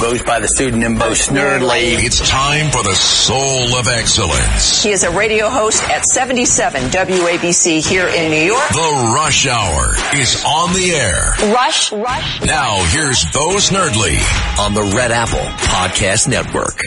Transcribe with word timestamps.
goes 0.00 0.22
by 0.22 0.40
the 0.40 0.46
pseudonym 0.46 0.94
Bo 0.94 1.10
Snerdley. 1.10 2.02
It's 2.02 2.26
time 2.26 2.70
for 2.70 2.82
the 2.82 2.94
Soul 2.94 3.76
of 3.76 3.86
Excellence. 3.86 4.82
He 4.82 4.92
is 4.92 5.02
a 5.04 5.10
radio 5.10 5.50
host 5.50 5.82
at 5.84 6.04
77 6.06 6.84
WABC 6.84 7.86
here 7.86 8.08
in 8.08 8.30
New 8.30 8.42
York. 8.42 8.68
The 8.70 9.12
Rush 9.14 9.46
Hour 9.46 9.92
is 10.16 10.42
on 10.46 10.72
the 10.72 10.92
air. 10.92 11.52
Rush, 11.52 11.92
Rush. 11.92 12.40
Now 12.46 12.82
here's 12.86 13.24
Bo 13.26 13.56
Snerdley 13.56 14.16
on 14.58 14.72
the 14.72 14.90
Red 14.96 15.12
Apple 15.12 15.38
Podcast 15.68 16.28
Network. 16.28 16.80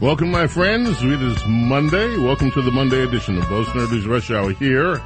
Welcome, 0.00 0.32
my 0.32 0.48
friends. 0.48 1.00
It 1.04 1.22
is 1.22 1.40
Monday. 1.46 2.18
Welcome 2.18 2.50
to 2.50 2.62
the 2.62 2.72
Monday 2.72 3.04
edition 3.04 3.38
of 3.38 3.48
Bo 3.48 3.62
Snerdley's 3.62 4.06
Rush 4.06 4.32
Hour 4.32 4.50
here 4.50 5.00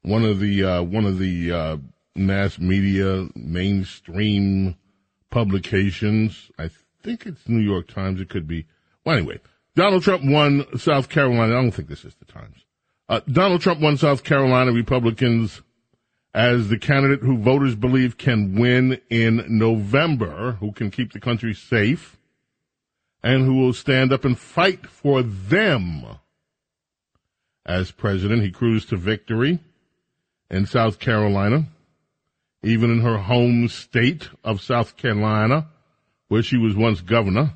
one 0.02 0.24
of 0.24 0.40
the 0.40 0.64
uh, 0.64 0.82
one 0.82 1.06
of 1.06 1.18
the 1.18 1.52
uh, 1.52 1.76
mass 2.14 2.58
media 2.58 3.28
mainstream 3.34 4.76
publications. 5.30 6.50
I 6.58 6.70
think 7.02 7.26
it's 7.26 7.48
New 7.48 7.60
York 7.60 7.88
Times. 7.88 8.20
It 8.20 8.28
could 8.28 8.46
be. 8.46 8.66
Well, 9.04 9.16
anyway, 9.16 9.40
Donald 9.74 10.02
Trump 10.02 10.24
won 10.24 10.66
South 10.76 11.08
Carolina. 11.08 11.58
I 11.58 11.62
don't 11.62 11.72
think 11.72 11.88
this 11.88 12.04
is 12.04 12.14
the 12.16 12.24
Times. 12.24 12.64
Uh, 13.08 13.20
Donald 13.30 13.60
Trump 13.60 13.80
won 13.80 13.96
South 13.96 14.24
Carolina 14.24 14.72
Republicans 14.72 15.62
as 16.34 16.68
the 16.68 16.78
candidate 16.78 17.20
who 17.20 17.36
voters 17.36 17.74
believe 17.74 18.16
can 18.16 18.58
win 18.58 19.00
in 19.10 19.44
November, 19.48 20.52
who 20.52 20.72
can 20.72 20.90
keep 20.90 21.12
the 21.12 21.20
country 21.20 21.52
safe, 21.52 22.16
and 23.22 23.44
who 23.44 23.54
will 23.54 23.74
stand 23.74 24.12
up 24.12 24.24
and 24.24 24.38
fight 24.38 24.86
for 24.86 25.22
them. 25.22 26.04
As 27.66 27.92
president, 27.92 28.42
he 28.42 28.50
cruised 28.50 28.88
to 28.88 28.96
victory 28.96 29.60
in 30.52 30.66
South 30.66 30.98
Carolina, 30.98 31.66
even 32.62 32.90
in 32.90 33.00
her 33.00 33.16
home 33.16 33.68
state 33.68 34.28
of 34.44 34.60
South 34.60 34.96
Carolina, 34.98 35.66
where 36.28 36.42
she 36.42 36.58
was 36.58 36.76
once 36.76 37.00
governor. 37.00 37.54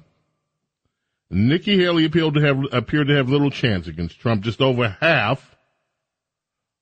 Nikki 1.31 1.77
Haley 1.77 2.07
appeared 2.07 2.35
to 2.35 2.41
have 2.41 2.59
appeared 2.73 3.09
to 3.09 3.17
have 3.17 3.29
little 3.29 3.51
chance 3.51 3.87
against 3.87 4.19
Trump. 4.19 4.43
Just 4.43 4.61
over 4.61 4.97
half 5.01 5.57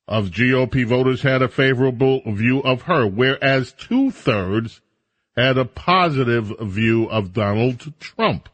of 0.07 0.31
GOP 0.31 0.87
voters 0.87 1.23
had 1.23 1.43
a 1.43 1.49
favorable 1.49 2.23
view 2.27 2.61
of 2.61 2.83
her, 2.83 3.07
whereas 3.07 3.73
two 3.73 4.11
thirds 4.11 4.81
had 5.37 5.59
a 5.59 5.65
positive 5.65 6.53
view 6.61 7.07
of 7.07 7.33
Donald 7.33 7.93
Trump. 7.99 8.49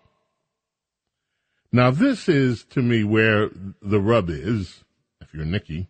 Now 1.73 1.91
this 1.91 2.29
is 2.29 2.65
to 2.71 2.81
me 2.81 3.05
where 3.05 3.51
the 3.83 4.01
rub 4.01 4.31
is, 4.31 4.83
if 5.21 5.35
you're 5.35 5.45
Nikki. 5.45 5.89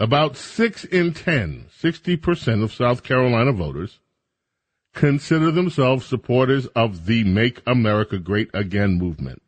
About 0.00 0.34
6 0.34 0.84
in 0.84 1.12
10, 1.12 1.66
60% 1.78 2.64
of 2.64 2.72
South 2.72 3.02
Carolina 3.02 3.52
voters 3.52 3.98
consider 4.94 5.50
themselves 5.50 6.06
supporters 6.06 6.66
of 6.68 7.04
the 7.04 7.22
Make 7.24 7.60
America 7.66 8.18
Great 8.18 8.48
Again 8.54 8.96
movement. 8.96 9.42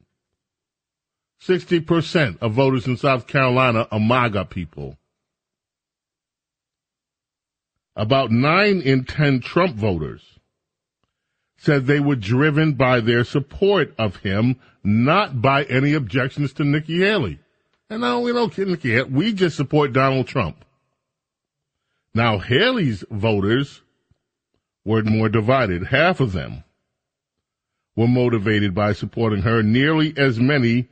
60% 1.41 2.37
of 2.43 2.53
voters 2.53 2.87
in 2.87 2.99
South 2.99 3.27
Carolina 3.27 3.89
are 3.91 3.99
MAGA 3.99 4.45
people. 4.45 4.99
About 7.97 8.31
9 8.31 8.83
in 8.83 9.05
10 9.05 9.41
Trump 9.41 9.75
voters 9.75 10.39
said 11.57 11.87
they 11.87 11.99
were 11.99 12.15
driven 12.15 12.75
by 12.75 13.01
their 13.01 13.25
support 13.25 13.95
of 13.99 14.17
him, 14.17 14.61
not 14.85 15.41
by 15.41 15.65
any 15.65 15.95
objections 15.95 16.53
to 16.53 16.63
Nikki 16.63 16.99
Haley. 16.99 17.39
And 17.93 18.01
no, 18.01 18.21
we 18.21 18.33
don't 18.33 18.81
care. 18.81 19.05
We 19.05 19.35
just 19.35 19.55
support 19.55 19.93
Donald 19.93 20.27
Trump. 20.27 20.65
Now, 22.15 22.39
Haley's 22.39 23.05
voters 23.11 23.83
were 24.83 25.03
more 25.03 25.29
divided. 25.29 25.89
Half 25.89 26.21
of 26.21 26.33
them 26.33 26.65
were 27.95 28.09
motivated 28.09 28.75
by 28.75 28.95
supporting 28.95 29.43
her. 29.43 29.63
Nearly 29.63 30.15
as 30.17 30.41
many 30.41 30.89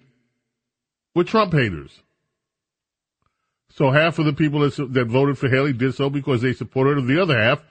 were 1.14 1.24
Trump 1.24 1.54
haters. 1.54 2.02
So 3.70 3.90
half 3.92 4.18
of 4.18 4.26
the 4.26 4.34
people 4.34 4.60
that, 4.60 4.92
that 4.92 5.06
voted 5.06 5.38
for 5.38 5.48
Haley 5.48 5.72
did 5.72 5.94
so 5.94 6.10
because 6.10 6.42
they 6.42 6.52
supported 6.52 6.96
her. 6.96 7.06
The 7.06 7.22
other 7.22 7.42
half 7.42 7.62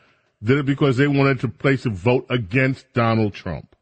did 0.44 0.58
it 0.58 0.66
because 0.66 0.98
they 0.98 1.08
wanted 1.08 1.42
to 1.42 1.50
place 1.50 1.86
a 1.86 1.92
vote 1.92 2.26
against 2.32 2.92
Donald 2.94 3.36
Trump. 3.36 3.76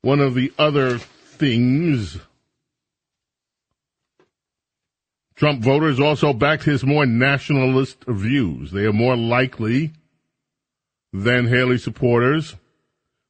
One 0.00 0.20
of 0.20 0.32
the 0.32 0.54
other 0.58 0.96
things 0.96 2.18
Trump 5.34 5.62
voters 5.62 5.98
also 5.98 6.32
backed 6.32 6.64
his 6.64 6.84
more 6.84 7.06
nationalist 7.06 8.04
views. 8.06 8.70
They 8.70 8.84
are 8.84 8.92
more 8.92 9.16
likely 9.16 9.92
than 11.12 11.46
Haley 11.46 11.78
supporters 11.78 12.56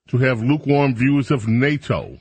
to 0.09 0.19
have 0.19 0.43
lukewarm 0.43 0.95
views 0.95 1.31
of 1.31 1.47
NATO, 1.47 2.19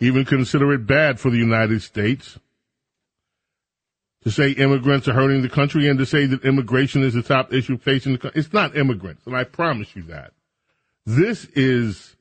even 0.00 0.24
consider 0.24 0.72
it 0.72 0.86
bad 0.86 1.20
for 1.20 1.30
the 1.30 1.36
United 1.36 1.82
States, 1.82 2.38
to 4.24 4.30
say 4.30 4.50
immigrants 4.50 5.06
are 5.06 5.12
hurting 5.12 5.42
the 5.42 5.48
country 5.48 5.88
and 5.88 5.98
to 5.98 6.06
say 6.06 6.26
that 6.26 6.44
immigration 6.44 7.02
is 7.02 7.14
the 7.14 7.22
top 7.22 7.52
issue 7.52 7.78
facing 7.78 8.12
the 8.12 8.18
country. 8.18 8.40
It's 8.40 8.52
not 8.52 8.76
immigrants, 8.76 9.26
and 9.26 9.36
I 9.36 9.44
promise 9.44 9.94
you 9.94 10.02
that. 10.04 10.32
This 11.04 11.44
is 11.54 12.16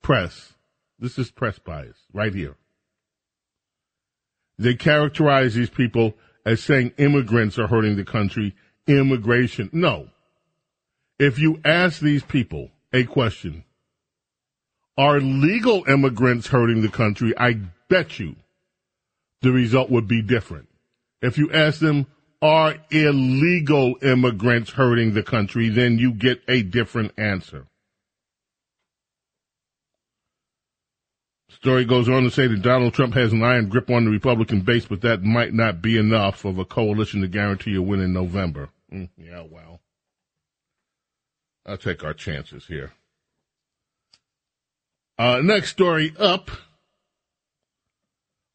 press. 0.00 0.52
This 0.98 1.18
is 1.18 1.30
press 1.30 1.58
bias 1.58 1.96
right 2.12 2.32
here 2.32 2.56
they 4.60 4.74
characterize 4.74 5.54
these 5.54 5.70
people 5.70 6.14
as 6.44 6.62
saying 6.62 6.92
immigrants 6.98 7.58
are 7.58 7.66
hurting 7.66 7.96
the 7.96 8.04
country, 8.04 8.54
immigration. 8.86 9.70
No. 9.72 10.08
If 11.18 11.38
you 11.38 11.60
ask 11.64 12.00
these 12.00 12.22
people 12.22 12.70
a 12.92 13.04
question, 13.04 13.64
are 14.98 15.18
legal 15.18 15.84
immigrants 15.88 16.48
hurting 16.48 16.82
the 16.82 16.90
country? 16.90 17.32
I 17.38 17.54
bet 17.88 18.18
you 18.18 18.36
the 19.40 19.50
result 19.50 19.88
would 19.88 20.06
be 20.06 20.20
different. 20.20 20.68
If 21.22 21.38
you 21.38 21.50
ask 21.52 21.80
them, 21.80 22.06
are 22.42 22.74
illegal 22.90 23.96
immigrants 24.02 24.72
hurting 24.72 25.14
the 25.14 25.22
country? 25.22 25.70
Then 25.70 25.98
you 25.98 26.12
get 26.12 26.42
a 26.48 26.62
different 26.62 27.12
answer. 27.16 27.66
Story 31.56 31.84
goes 31.84 32.08
on 32.08 32.22
to 32.22 32.30
say 32.30 32.46
that 32.46 32.62
Donald 32.62 32.94
Trump 32.94 33.14
has 33.14 33.32
an 33.32 33.42
iron 33.42 33.68
grip 33.68 33.90
on 33.90 34.04
the 34.04 34.10
Republican 34.10 34.60
base, 34.60 34.86
but 34.86 35.00
that 35.02 35.22
might 35.22 35.52
not 35.52 35.82
be 35.82 35.98
enough 35.98 36.44
of 36.44 36.58
a 36.58 36.64
coalition 36.64 37.20
to 37.20 37.28
guarantee 37.28 37.74
a 37.74 37.82
win 37.82 38.00
in 38.00 38.12
November. 38.12 38.70
Mm, 38.92 39.10
yeah, 39.18 39.42
well, 39.48 39.80
I'll 41.66 41.76
take 41.76 42.04
our 42.04 42.14
chances 42.14 42.66
here. 42.66 42.92
Uh, 45.18 45.40
next 45.42 45.70
story 45.70 46.14
up. 46.18 46.50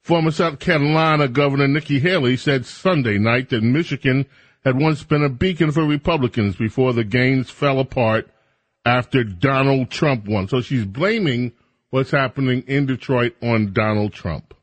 Former 0.01 0.31
South 0.31 0.59
Carolina 0.59 1.27
Governor 1.27 1.67
Nikki 1.67 1.99
Haley 1.99 2.37
said 2.37 2.65
Sunday 2.65 3.17
night 3.17 3.49
that 3.49 3.63
Michigan 3.63 4.25
had 4.63 4.79
once 4.79 5.03
been 5.03 5.23
a 5.23 5.29
beacon 5.29 5.71
for 5.71 5.83
Republicans 5.83 6.55
before 6.55 6.93
the 6.93 7.03
gains 7.03 7.49
fell 7.49 7.79
apart 7.79 8.29
after 8.85 9.23
Donald 9.23 9.89
Trump 9.89 10.25
won. 10.25 10.47
So 10.47 10.61
she's 10.61 10.85
blaming 10.85 11.53
what's 11.95 12.11
happening 12.11 12.61
in 12.67 12.85
Detroit 12.85 13.33
on 13.41 13.71
Donald 13.71 14.11
Trump. 14.11 14.53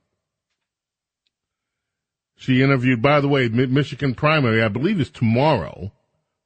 She 2.36 2.62
interviewed, 2.62 3.00
by 3.00 3.22
the 3.22 3.28
way, 3.28 3.48
Michigan 3.48 4.14
primary, 4.14 4.62
I 4.62 4.68
believe 4.68 5.00
is 5.00 5.08
tomorrow. 5.08 5.92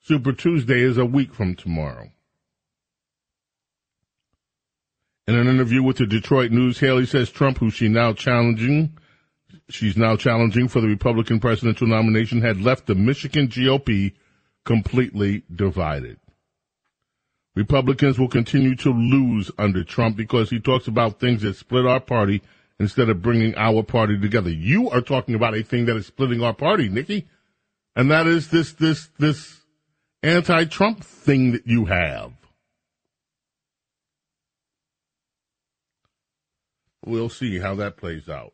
Super 0.00 0.32
Tuesday 0.32 0.80
is 0.80 0.96
a 0.96 1.04
week 1.04 1.34
from 1.34 1.56
tomorrow. 1.56 2.08
In 5.26 5.34
an 5.34 5.48
interview 5.48 5.82
with 5.82 5.96
the 5.96 6.06
Detroit 6.06 6.52
News, 6.52 6.78
Haley 6.78 7.06
says 7.06 7.30
Trump, 7.30 7.58
who 7.58 7.68
she 7.68 7.88
now 7.88 8.12
challenging, 8.12 8.96
she's 9.68 9.96
now 9.96 10.14
challenging 10.14 10.68
for 10.68 10.80
the 10.80 10.86
Republican 10.86 11.40
presidential 11.40 11.88
nomination, 11.88 12.42
had 12.42 12.60
left 12.60 12.86
the 12.86 12.94
Michigan 12.94 13.48
GOP 13.48 14.12
completely 14.64 15.42
divided. 15.52 16.20
Republicans 17.56 18.18
will 18.18 18.28
continue 18.28 18.76
to 18.76 18.90
lose 18.90 19.50
under 19.58 19.82
Trump 19.82 20.14
because 20.14 20.50
he 20.50 20.60
talks 20.60 20.86
about 20.86 21.18
things 21.18 21.40
that 21.42 21.56
split 21.56 21.86
our 21.86 22.00
party 22.00 22.42
instead 22.78 23.08
of 23.08 23.22
bringing 23.22 23.54
our 23.56 23.82
party 23.82 24.20
together. 24.20 24.50
You 24.50 24.90
are 24.90 25.00
talking 25.00 25.34
about 25.34 25.56
a 25.56 25.62
thing 25.62 25.86
that 25.86 25.96
is 25.96 26.06
splitting 26.06 26.42
our 26.42 26.52
party, 26.52 26.90
Nikki, 26.90 27.26
and 27.96 28.10
that 28.10 28.26
is 28.26 28.50
this 28.50 28.72
this 28.74 29.08
this 29.18 29.62
anti-Trump 30.22 31.02
thing 31.02 31.52
that 31.52 31.66
you 31.66 31.86
have. 31.86 32.32
We'll 37.06 37.30
see 37.30 37.58
how 37.58 37.76
that 37.76 37.96
plays 37.96 38.28
out. 38.28 38.52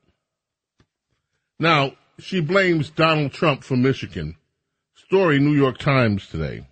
Now, 1.59 1.93
she 2.21 2.41
blames 2.41 2.91
Donald 2.91 3.33
Trump 3.33 3.65
for 3.65 3.77
Michigan. 3.77 4.37
Story 4.95 5.41
New 5.41 5.55
York 5.55 5.79
Times 5.79 6.29
today. 6.29 6.67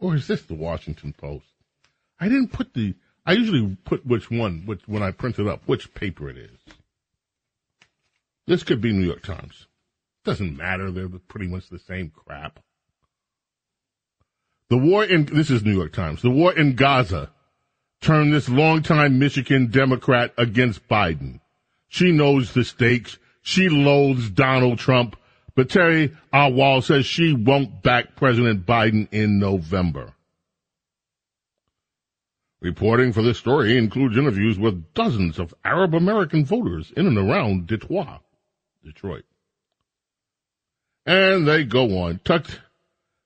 Oh, 0.00 0.08
or 0.08 0.14
is 0.16 0.26
this 0.26 0.42
the 0.42 0.54
Washington 0.54 1.12
Post? 1.12 1.46
I 2.20 2.28
didn't 2.28 2.52
put 2.52 2.74
the. 2.74 2.94
I 3.24 3.32
usually 3.32 3.76
put 3.84 4.06
which 4.06 4.30
one, 4.30 4.62
which 4.66 4.86
when 4.86 5.02
I 5.02 5.10
print 5.10 5.38
it 5.38 5.46
up, 5.46 5.62
which 5.66 5.92
paper 5.94 6.28
it 6.30 6.36
is. 6.36 6.58
This 8.46 8.62
could 8.62 8.80
be 8.80 8.92
New 8.92 9.06
York 9.06 9.22
Times. 9.22 9.66
Doesn't 10.24 10.56
matter. 10.56 10.90
They're 10.90 11.08
pretty 11.08 11.48
much 11.48 11.68
the 11.68 11.78
same 11.78 12.10
crap. 12.10 12.60
The 14.68 14.76
war 14.76 15.04
in 15.04 15.26
this 15.26 15.50
is 15.50 15.64
New 15.64 15.76
York 15.76 15.92
Times. 15.92 16.22
The 16.22 16.30
war 16.30 16.52
in 16.52 16.74
Gaza 16.74 17.30
turned 18.00 18.32
this 18.32 18.48
longtime 18.48 19.18
Michigan 19.18 19.70
Democrat 19.70 20.32
against 20.36 20.88
Biden. 20.88 21.40
She 21.88 22.12
knows 22.12 22.52
the 22.52 22.64
stakes. 22.64 23.18
She 23.42 23.68
loathes 23.68 24.30
Donald 24.30 24.78
Trump. 24.78 25.16
But 25.56 25.70
Terry 25.70 26.14
Ahwal 26.34 26.84
says 26.84 27.06
she 27.06 27.32
won't 27.32 27.82
back 27.82 28.14
President 28.14 28.66
Biden 28.66 29.08
in 29.10 29.38
November. 29.38 30.12
Reporting 32.60 33.12
for 33.12 33.22
this 33.22 33.38
story 33.38 33.78
includes 33.78 34.18
interviews 34.18 34.58
with 34.58 34.92
dozens 34.92 35.38
of 35.38 35.54
Arab 35.64 35.94
American 35.94 36.44
voters 36.44 36.92
in 36.94 37.06
and 37.06 37.16
around 37.16 37.66
Detroit. 37.66 38.20
Detroit. 38.84 39.24
And 41.06 41.48
they 41.48 41.64
go 41.64 41.98
on. 42.00 42.20
Tucked 42.22 42.60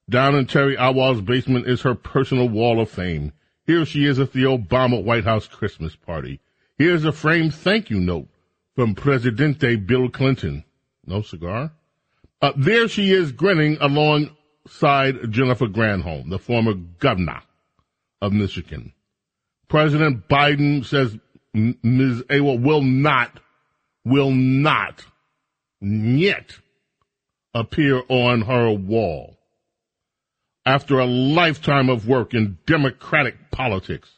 down 0.08 0.36
in 0.36 0.46
Terry 0.46 0.76
Ahwal's 0.76 1.22
basement 1.22 1.66
is 1.66 1.82
her 1.82 1.96
personal 1.96 2.48
wall 2.48 2.80
of 2.80 2.90
fame. 2.90 3.32
Here 3.66 3.84
she 3.84 4.04
is 4.04 4.20
at 4.20 4.32
the 4.32 4.44
Obama 4.44 5.02
White 5.02 5.24
House 5.24 5.48
Christmas 5.48 5.96
party. 5.96 6.40
Here's 6.78 7.04
a 7.04 7.12
framed 7.12 7.54
thank 7.54 7.90
you 7.90 7.98
note 7.98 8.28
from 8.76 8.94
Presidente 8.94 9.74
Bill 9.76 10.08
Clinton. 10.08 10.64
No 11.04 11.22
cigar? 11.22 11.72
Uh, 12.42 12.52
there 12.56 12.88
she 12.88 13.12
is 13.12 13.32
grinning 13.32 13.76
alongside 13.80 15.30
Jennifer 15.30 15.66
Granholm, 15.66 16.30
the 16.30 16.38
former 16.38 16.74
governor 16.74 17.42
of 18.22 18.32
Michigan. 18.32 18.92
President 19.68 20.26
Biden 20.28 20.84
says 20.84 21.16
Ms. 21.52 22.22
Ahwal 22.30 22.62
will 22.62 22.82
not, 22.82 23.40
will 24.04 24.30
not 24.30 25.04
yet 25.80 26.58
appear 27.54 28.02
on 28.08 28.42
her 28.42 28.72
wall. 28.72 29.36
After 30.64 30.98
a 30.98 31.06
lifetime 31.06 31.88
of 31.88 32.06
work 32.06 32.32
in 32.34 32.58
Democratic 32.66 33.50
politics, 33.50 34.10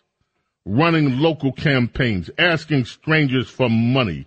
running 0.64 1.18
local 1.18 1.52
campaigns, 1.52 2.30
asking 2.38 2.84
strangers 2.84 3.48
for 3.48 3.68
money, 3.68 4.26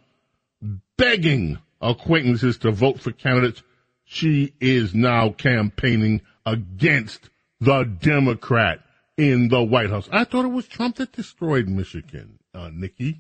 begging 0.98 1.60
acquaintances 1.82 2.58
to 2.60 2.72
vote 2.72 3.00
for 3.00 3.12
candidates, 3.12 3.62
she 4.06 4.54
is 4.62 4.94
now 4.94 5.30
campaigning 5.32 6.22
against 6.46 7.30
the 7.60 7.84
Democrat 7.84 8.80
in 9.18 9.50
the 9.50 9.64
White 9.64 9.90
House. 9.90 10.08
I 10.12 10.24
thought 10.24 10.46
it 10.46 10.50
was 10.50 10.68
Trump 10.68 10.98
that 10.98 11.12
destroyed 11.12 11.68
Michigan, 11.68 12.40
uh, 12.54 12.70
Nikki. 12.72 13.20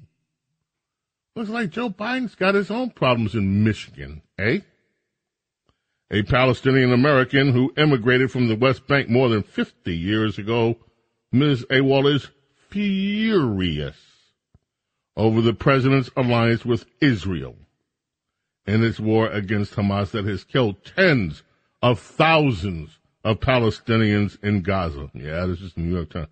Looks 1.35 1.49
like 1.49 1.71
Joe 1.71 1.89
Biden's 1.89 2.35
got 2.35 2.55
his 2.55 2.71
own 2.71 2.91
problems 2.91 3.33
in 3.33 3.63
Michigan, 3.63 4.21
eh? 4.37 4.59
A 6.11 6.21
Palestinian 6.21 6.93
American 6.93 7.51
who 7.51 7.73
immigrated 7.75 8.31
from 8.31 8.47
the 8.47 8.55
West 8.55 8.87
Bank 8.87 9.09
more 9.09 9.27
than 9.27 9.43
50 9.43 9.95
years 9.95 10.37
ago, 10.37 10.77
Ms. 11.31 11.65
Ahwal 11.69 12.13
is 12.13 12.29
furious 12.69 13.97
over 15.17 15.41
the 15.41 15.53
president's 15.53 16.11
alliance 16.15 16.63
with 16.63 16.85
Israel 17.01 17.55
in 18.65 18.83
its 18.83 18.99
war 18.99 19.27
against 19.27 19.75
Hamas 19.75 20.11
that 20.11 20.25
has 20.25 20.43
killed 20.43 20.83
tens 20.83 21.43
of 21.81 21.99
thousands 21.99 22.97
of 23.23 23.39
Palestinians 23.39 24.41
in 24.43 24.61
Gaza. 24.61 25.09
Yeah, 25.13 25.45
this 25.45 25.61
is 25.61 25.75
New 25.75 25.93
York 25.93 26.09
Times. 26.09 26.27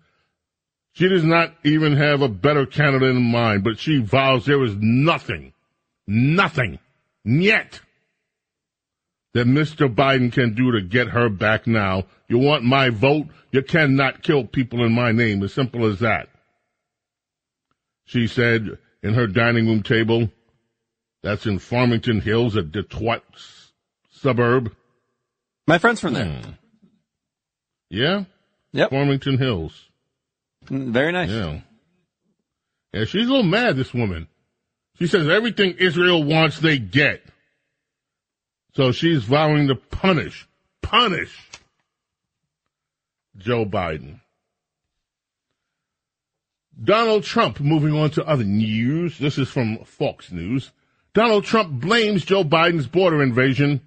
She 0.92 1.08
does 1.08 1.24
not 1.24 1.54
even 1.64 1.96
have 1.96 2.22
a 2.22 2.28
better 2.28 2.66
candidate 2.66 3.16
in 3.16 3.22
mind, 3.22 3.64
but 3.64 3.78
she 3.78 3.98
vows 3.98 4.46
there 4.46 4.62
is 4.62 4.76
nothing, 4.78 5.52
nothing 6.06 6.78
yet 7.24 7.80
that 9.32 9.48
Mr. 9.48 9.92
Biden 9.92 10.32
can 10.32 10.54
do 10.54 10.70
to 10.70 10.80
get 10.80 11.08
her 11.08 11.28
back 11.28 11.66
now. 11.66 12.04
You 12.28 12.38
want 12.38 12.62
my 12.62 12.90
vote? 12.90 13.26
You 13.50 13.62
cannot 13.62 14.22
kill 14.22 14.44
people 14.44 14.84
in 14.84 14.92
my 14.92 15.10
name. 15.10 15.42
As 15.42 15.52
simple 15.52 15.84
as 15.86 15.98
that. 15.98 16.28
She 18.04 18.28
said 18.28 18.78
in 19.02 19.14
her 19.14 19.26
dining 19.26 19.66
room 19.66 19.82
table, 19.82 20.30
that's 21.24 21.46
in 21.46 21.58
Farmington 21.58 22.20
Hills, 22.20 22.54
a 22.54 22.62
Detroit 22.62 23.22
suburb. 24.10 24.76
My 25.66 25.78
friend's 25.78 26.00
from 26.00 26.12
there. 26.12 26.26
Hmm. 26.26 26.50
Yeah? 27.88 28.24
Yep. 28.72 28.90
Farmington 28.90 29.38
Hills. 29.38 29.88
Mm, 30.66 30.92
very 30.92 31.12
nice. 31.12 31.30
Yeah. 31.30 31.60
Yeah, 32.92 33.04
she's 33.06 33.26
a 33.26 33.30
little 33.30 33.42
mad, 33.42 33.76
this 33.76 33.94
woman. 33.94 34.28
She 34.98 35.06
says 35.06 35.26
everything 35.26 35.76
Israel 35.78 36.22
wants, 36.22 36.60
they 36.60 36.78
get. 36.78 37.24
So 38.76 38.92
she's 38.92 39.24
vowing 39.24 39.68
to 39.68 39.76
punish, 39.76 40.46
punish 40.82 41.34
Joe 43.38 43.64
Biden. 43.64 44.20
Donald 46.82 47.22
Trump, 47.22 47.60
moving 47.60 47.94
on 47.94 48.10
to 48.10 48.26
other 48.26 48.44
news. 48.44 49.18
This 49.18 49.38
is 49.38 49.48
from 49.48 49.78
Fox 49.84 50.30
News. 50.30 50.70
Donald 51.14 51.44
Trump 51.44 51.80
blames 51.80 52.24
Joe 52.24 52.42
Biden's 52.44 52.88
border 52.88 53.22
invasion 53.22 53.80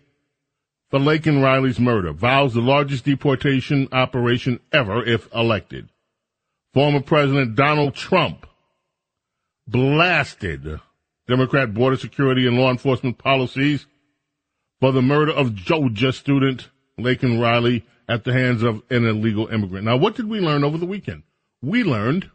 for 0.89 0.99
Laken 0.99 1.43
Riley's 1.43 1.79
murder, 1.79 2.13
vows 2.13 2.53
the 2.53 2.61
largest 2.61 3.03
deportation 3.03 3.89
operation 3.91 4.61
ever 4.71 5.05
if 5.05 5.27
elected. 5.35 5.89
Former 6.73 7.01
President 7.01 7.55
Donald 7.55 7.95
Trump 7.95 8.47
blasted 9.67 10.79
Democrat 11.27 11.73
border 11.73 11.97
security 11.97 12.47
and 12.47 12.57
law 12.57 12.71
enforcement 12.71 13.17
policies 13.17 13.85
for 14.79 14.93
the 14.93 15.01
murder 15.01 15.33
of 15.33 15.53
Georgia 15.53 16.13
student 16.13 16.69
Laken 16.97 17.41
Riley 17.41 17.85
at 18.07 18.23
the 18.23 18.31
hands 18.31 18.63
of 18.63 18.81
an 18.89 19.05
illegal 19.05 19.47
immigrant. 19.47 19.83
Now, 19.83 19.97
what 19.97 20.15
did 20.15 20.29
we 20.29 20.39
learn 20.39 20.63
over 20.63 20.77
the 20.77 20.85
weekend? 20.85 21.23
We 21.61 21.83
learned 21.83 22.31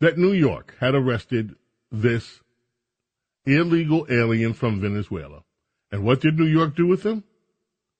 that 0.00 0.18
New 0.18 0.32
York 0.32 0.74
had 0.80 0.96
arrested 0.96 1.54
this 1.92 2.40
illegal 3.46 4.06
alien 4.10 4.54
from 4.54 4.80
Venezuela. 4.80 5.42
And 5.90 6.04
what 6.04 6.20
did 6.20 6.38
New 6.38 6.46
York 6.46 6.74
do 6.74 6.86
with 6.86 7.04
him? 7.04 7.24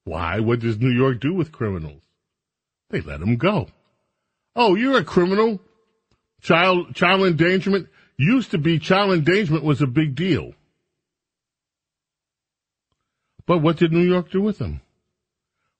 Why, 0.05 0.41
what 0.41 0.61
does 0.61 0.79
New 0.79 0.91
York 0.91 1.21
do 1.21 1.33
with 1.33 1.53
criminals? 1.53 2.03
They 2.91 3.01
let 3.01 3.21
him 3.21 3.37
go. 3.37 3.69
Oh, 4.57 4.75
you're 4.75 4.99
a 4.99 5.05
criminal? 5.05 5.61
Child, 6.43 6.95
child 6.95 7.23
endangerment? 7.23 7.89
Used 8.17 8.53
to 8.53 8.59
be 8.59 8.79
child 8.79 9.13
endangerment 9.13 9.65
was 9.65 9.83
a 9.83 9.87
big 9.87 10.15
deal. 10.15 10.53
But 13.47 13.59
what 13.59 13.77
did 13.77 13.93
New 13.93 14.03
York 14.03 14.31
do 14.31 14.41
with 14.41 14.59
him? 14.59 14.81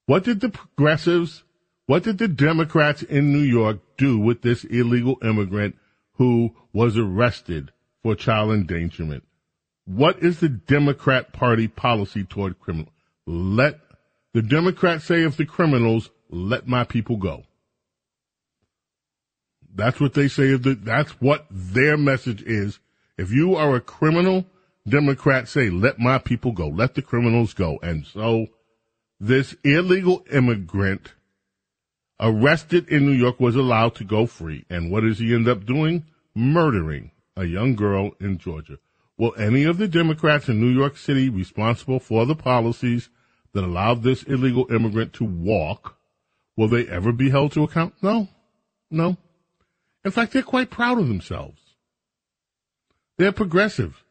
What 0.05 0.23
did 0.23 0.41
the 0.41 0.49
progressives, 0.49 1.43
what 1.87 2.03
did 2.03 2.17
the 2.17 2.27
Democrats 2.27 3.01
in 3.01 3.31
New 3.31 3.39
York 3.39 3.79
do 3.97 4.19
with 4.19 4.41
this 4.41 4.63
illegal 4.65 5.17
immigrant 5.23 5.75
who 6.13 6.55
was 6.73 6.97
arrested 6.97 7.71
for 8.03 8.15
child 8.15 8.51
endangerment? 8.51 9.23
What 9.85 10.19
is 10.19 10.39
the 10.39 10.49
Democrat 10.49 11.31
Party 11.31 11.67
policy 11.67 12.23
toward 12.23 12.59
criminals? 12.59 12.93
Let 13.25 13.79
the 14.33 14.41
Democrats 14.41 15.05
say 15.05 15.23
of 15.23 15.37
the 15.37 15.45
criminals, 15.45 16.09
let 16.29 16.67
my 16.67 16.83
people 16.83 17.17
go. 17.17 17.43
That's 19.73 19.99
what 19.99 20.13
they 20.13 20.27
say 20.27 20.55
that's 20.55 21.11
what 21.21 21.45
their 21.51 21.97
message 21.97 22.41
is 22.43 22.79
If 23.17 23.31
you 23.31 23.55
are 23.55 23.75
a 23.75 23.81
criminal, 23.81 24.45
Democrats 24.87 25.51
say, 25.51 25.69
let 25.69 25.99
my 25.99 26.17
people 26.17 26.51
go, 26.51 26.67
let 26.67 26.95
the 26.95 27.01
criminals 27.01 27.53
go. 27.53 27.79
And 27.81 28.05
so 28.05 28.47
this 29.19 29.55
illegal 29.63 30.25
immigrant 30.31 31.13
arrested 32.19 32.89
in 32.89 33.05
New 33.05 33.13
York 33.13 33.39
was 33.39 33.55
allowed 33.55 33.95
to 33.95 34.03
go 34.03 34.25
free. 34.25 34.65
And 34.69 34.91
what 34.91 35.01
does 35.01 35.19
he 35.19 35.33
end 35.33 35.47
up 35.47 35.65
doing? 35.65 36.05
Murdering 36.35 37.11
a 37.37 37.45
young 37.45 37.75
girl 37.75 38.11
in 38.19 38.37
Georgia. 38.37 38.79
Will 39.17 39.33
any 39.37 39.63
of 39.63 39.77
the 39.77 39.87
Democrats 39.87 40.49
in 40.49 40.59
New 40.59 40.69
York 40.69 40.97
City 40.97 41.29
responsible 41.29 41.99
for 41.99 42.25
the 42.25 42.35
policies 42.35 43.09
that 43.53 43.63
allowed 43.63 44.03
this 44.03 44.23
illegal 44.23 44.67
immigrant 44.69 45.13
to 45.13 45.23
walk, 45.23 45.97
will 46.57 46.67
they 46.67 46.87
ever 46.87 47.13
be 47.13 47.29
held 47.29 47.53
to 47.53 47.63
account? 47.63 47.93
No. 48.01 48.27
No. 48.91 49.17
In 50.03 50.11
fact, 50.11 50.33
they're 50.33 50.43
quite 50.43 50.69
proud 50.69 50.99
of 50.99 51.07
themselves. 51.07 51.61
They're 53.17 53.31
progressive. 53.31 54.03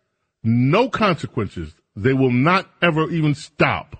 No 0.43 0.89
consequences. 0.89 1.75
They 1.95 2.15
will 2.15 2.33
not 2.33 2.69
ever 2.81 3.11
even 3.11 3.35
stop 3.35 3.97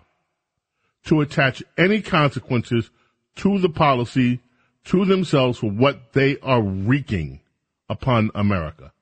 to 1.05 1.21
attach 1.21 1.63
any 1.77 2.01
consequences 2.01 2.91
to 3.37 3.59
the 3.59 3.69
policy, 3.69 4.41
to 4.85 5.05
themselves 5.05 5.59
for 5.59 5.71
what 5.71 6.15
they 6.15 6.39
are 6.41 6.63
wreaking 6.63 7.41
upon 7.89 8.31
America. 8.35 8.94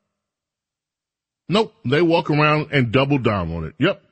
Nope, 1.49 1.75
they 1.85 2.03
walk 2.03 2.31
around 2.31 2.69
and 2.73 2.93
double 2.93 3.19
down 3.19 3.55
on 3.55 3.65
it. 3.65 3.75
Yep. 3.79 4.03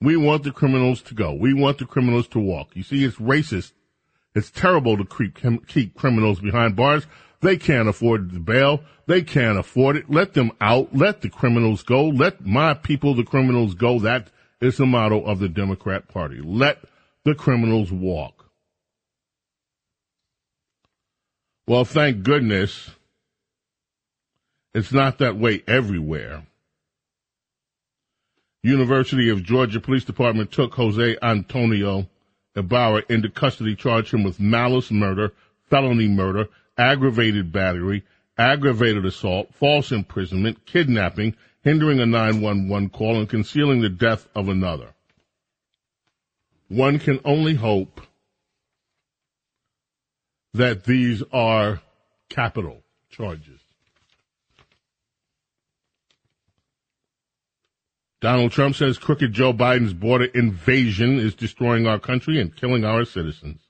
We 0.00 0.16
want 0.16 0.44
the 0.44 0.50
criminals 0.50 1.02
to 1.02 1.14
go. 1.14 1.34
We 1.34 1.52
want 1.54 1.78
the 1.78 1.84
criminals 1.84 2.26
to 2.28 2.40
walk. 2.40 2.70
You 2.74 2.82
see, 2.82 3.04
it's 3.04 3.16
racist. 3.16 3.72
It's 4.34 4.50
terrible 4.50 4.96
to 4.96 5.04
keep, 5.04 5.66
keep 5.66 5.94
criminals 5.94 6.40
behind 6.40 6.76
bars. 6.76 7.06
They 7.40 7.56
can't 7.56 7.88
afford 7.88 8.32
the 8.32 8.40
bail. 8.40 8.80
They 9.06 9.22
can't 9.22 9.58
afford 9.58 9.96
it. 9.96 10.10
Let 10.10 10.34
them 10.34 10.52
out. 10.60 10.94
Let 10.94 11.20
the 11.20 11.30
criminals 11.30 11.82
go. 11.82 12.06
Let 12.06 12.44
my 12.44 12.74
people, 12.74 13.14
the 13.14 13.24
criminals, 13.24 13.74
go. 13.74 13.98
That 13.98 14.28
is 14.60 14.76
the 14.76 14.86
motto 14.86 15.22
of 15.22 15.38
the 15.38 15.48
Democrat 15.48 16.08
Party. 16.08 16.40
Let 16.42 16.78
the 17.24 17.34
criminals 17.34 17.90
walk. 17.90 18.50
Well, 21.66 21.84
thank 21.84 22.22
goodness 22.22 22.90
it's 24.74 24.92
not 24.92 25.18
that 25.18 25.36
way 25.36 25.62
everywhere. 25.66 26.46
University 28.62 29.30
of 29.30 29.42
Georgia 29.42 29.80
Police 29.80 30.04
Department 30.04 30.52
took 30.52 30.74
Jose 30.74 31.16
Antonio 31.22 32.08
Ibarra 32.54 33.02
into 33.08 33.30
custody, 33.30 33.74
charged 33.74 34.12
him 34.12 34.22
with 34.22 34.40
malice 34.40 34.90
murder, 34.90 35.32
felony 35.68 36.08
murder, 36.08 36.48
aggravated 36.76 37.52
battery, 37.52 38.04
aggravated 38.36 39.06
assault, 39.06 39.54
false 39.54 39.92
imprisonment, 39.92 40.66
kidnapping, 40.66 41.36
hindering 41.62 42.00
a 42.00 42.06
911 42.06 42.90
call, 42.90 43.18
and 43.18 43.28
concealing 43.28 43.80
the 43.80 43.88
death 43.88 44.28
of 44.34 44.48
another. 44.48 44.94
One 46.68 46.98
can 46.98 47.20
only 47.24 47.54
hope 47.54 48.00
that 50.54 50.84
these 50.84 51.22
are 51.32 51.80
capital 52.28 52.82
charges. 53.10 53.60
Donald 58.20 58.52
Trump 58.52 58.76
says 58.76 58.98
crooked 58.98 59.32
Joe 59.32 59.52
Biden's 59.52 59.94
border 59.94 60.26
invasion 60.26 61.18
is 61.18 61.34
destroying 61.34 61.86
our 61.86 61.98
country 61.98 62.40
and 62.40 62.54
killing 62.54 62.84
our 62.84 63.04
citizens. 63.04 63.62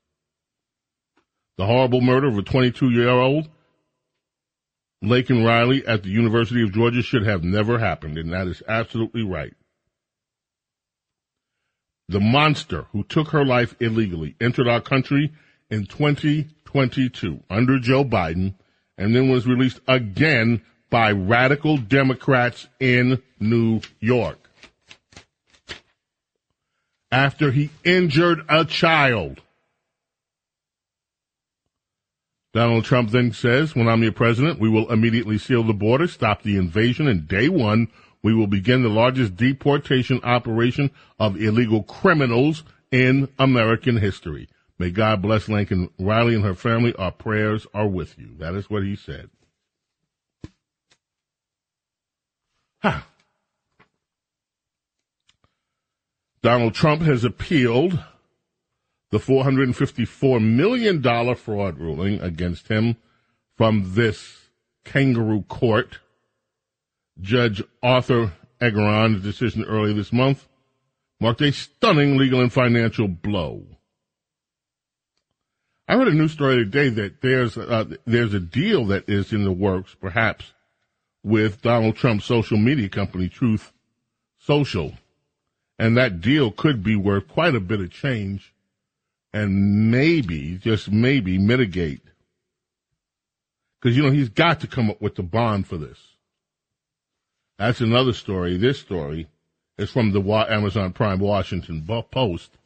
The 1.56 1.66
horrible 1.66 2.00
murder 2.00 2.28
of 2.28 2.38
a 2.38 2.42
22 2.42 2.90
year 2.90 3.10
old 3.10 3.48
Laken 5.04 5.46
Riley 5.46 5.86
at 5.86 6.02
the 6.02 6.10
University 6.10 6.62
of 6.62 6.72
Georgia 6.72 7.02
should 7.02 7.24
have 7.24 7.42
never 7.42 7.78
happened, 7.78 8.18
and 8.18 8.32
that 8.32 8.48
is 8.48 8.62
absolutely 8.68 9.22
right. 9.22 9.54
The 12.08 12.20
monster 12.20 12.86
who 12.92 13.04
took 13.04 13.28
her 13.28 13.44
life 13.44 13.76
illegally 13.80 14.34
entered 14.40 14.68
our 14.68 14.80
country 14.80 15.32
in 15.70 15.86
2022 15.86 17.44
under 17.48 17.78
Joe 17.78 18.04
Biden 18.04 18.54
and 18.98 19.14
then 19.14 19.30
was 19.30 19.46
released 19.46 19.80
again 19.86 20.62
by 20.90 21.12
radical 21.12 21.76
Democrats 21.76 22.68
in 22.78 23.22
New 23.38 23.80
York 24.00 24.50
after 27.12 27.50
he 27.50 27.70
injured 27.84 28.44
a 28.48 28.64
child. 28.64 29.40
Donald 32.52 32.84
Trump 32.84 33.10
then 33.10 33.32
says, 33.32 33.76
when 33.76 33.88
I'm 33.88 34.02
your 34.02 34.12
president, 34.12 34.58
we 34.58 34.68
will 34.68 34.90
immediately 34.90 35.38
seal 35.38 35.62
the 35.62 35.72
border, 35.72 36.08
stop 36.08 36.42
the 36.42 36.56
invasion, 36.56 37.06
and 37.06 37.28
day 37.28 37.48
one, 37.48 37.88
we 38.22 38.34
will 38.34 38.48
begin 38.48 38.82
the 38.82 38.88
largest 38.88 39.36
deportation 39.36 40.20
operation 40.24 40.90
of 41.18 41.40
illegal 41.40 41.82
criminals 41.84 42.64
in 42.90 43.28
American 43.38 43.96
history. 43.96 44.48
May 44.78 44.90
God 44.90 45.22
bless 45.22 45.48
Lincoln 45.48 45.90
Riley 45.98 46.34
and 46.34 46.44
her 46.44 46.54
family. 46.54 46.94
Our 46.96 47.12
prayers 47.12 47.66
are 47.72 47.86
with 47.86 48.18
you. 48.18 48.34
That 48.38 48.54
is 48.54 48.68
what 48.68 48.82
he 48.82 48.96
said. 48.96 49.30
Huh. 52.82 53.00
Donald 56.42 56.74
Trump 56.74 57.02
has 57.02 57.24
appealed 57.24 57.98
the 59.10 59.18
$454 59.18 60.42
million 60.42 61.02
fraud 61.34 61.78
ruling 61.78 62.20
against 62.20 62.68
him 62.68 62.96
from 63.56 63.92
this 63.94 64.38
kangaroo 64.84 65.42
court. 65.42 65.98
Judge 67.20 67.62
Arthur 67.82 68.32
Engoron's 68.60 69.22
decision 69.22 69.64
earlier 69.64 69.92
this 69.92 70.12
month 70.12 70.48
marked 71.20 71.42
a 71.42 71.52
stunning 71.52 72.16
legal 72.16 72.40
and 72.40 72.52
financial 72.52 73.08
blow. 73.08 73.64
I 75.86 75.96
heard 75.96 76.08
a 76.08 76.12
news 76.12 76.32
story 76.32 76.56
today 76.56 76.88
that 76.88 77.20
there's 77.20 77.58
uh, 77.58 77.84
there's 78.06 78.32
a 78.32 78.40
deal 78.40 78.86
that 78.86 79.08
is 79.08 79.32
in 79.32 79.44
the 79.44 79.52
works, 79.52 79.96
perhaps, 80.00 80.52
with 81.22 81.62
Donald 81.62 81.96
Trump's 81.96 82.24
social 82.24 82.58
media 82.58 82.88
company, 82.88 83.28
Truth 83.28 83.72
Social 84.38 84.94
and 85.80 85.96
that 85.96 86.20
deal 86.20 86.50
could 86.50 86.82
be 86.82 86.94
worth 86.94 87.26
quite 87.26 87.54
a 87.54 87.60
bit 87.60 87.80
of 87.80 87.90
change 87.90 88.52
and 89.32 89.90
maybe, 89.90 90.58
just 90.58 90.90
maybe, 90.90 91.38
mitigate. 91.38 92.02
Because, 93.80 93.96
you 93.96 94.02
know, 94.02 94.10
he's 94.10 94.28
got 94.28 94.60
to 94.60 94.66
come 94.66 94.90
up 94.90 95.00
with 95.00 95.14
the 95.14 95.22
bond 95.22 95.66
for 95.66 95.78
this. 95.78 95.98
That's 97.58 97.80
another 97.80 98.12
story. 98.12 98.58
This 98.58 98.78
story 98.78 99.30
is 99.78 99.88
from 99.88 100.12
the 100.12 100.20
Amazon 100.50 100.92
Prime 100.92 101.18
Washington 101.18 101.82
Post. 102.10 102.58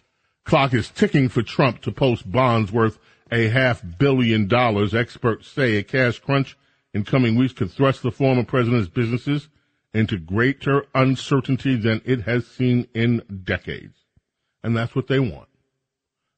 Clock 0.42 0.74
is 0.74 0.90
ticking 0.90 1.28
for 1.28 1.44
Trump 1.44 1.82
to 1.82 1.92
post 1.92 2.28
bonds 2.30 2.72
worth 2.72 2.98
a 3.30 3.46
half 3.46 3.80
billion 3.96 4.48
dollars. 4.48 4.92
Experts 4.92 5.46
say 5.46 5.76
a 5.76 5.84
cash 5.84 6.18
crunch 6.18 6.58
in 6.94 7.04
coming 7.04 7.34
weeks 7.34 7.52
could 7.52 7.72
thrust 7.72 8.02
the 8.02 8.12
former 8.12 8.44
president's 8.44 8.88
businesses 8.88 9.48
into 9.92 10.16
greater 10.16 10.86
uncertainty 10.94 11.76
than 11.76 12.00
it 12.04 12.22
has 12.22 12.46
seen 12.46 12.86
in 12.94 13.20
decades. 13.44 13.98
And 14.62 14.76
that's 14.76 14.94
what 14.94 15.08
they 15.08 15.18
want. 15.18 15.48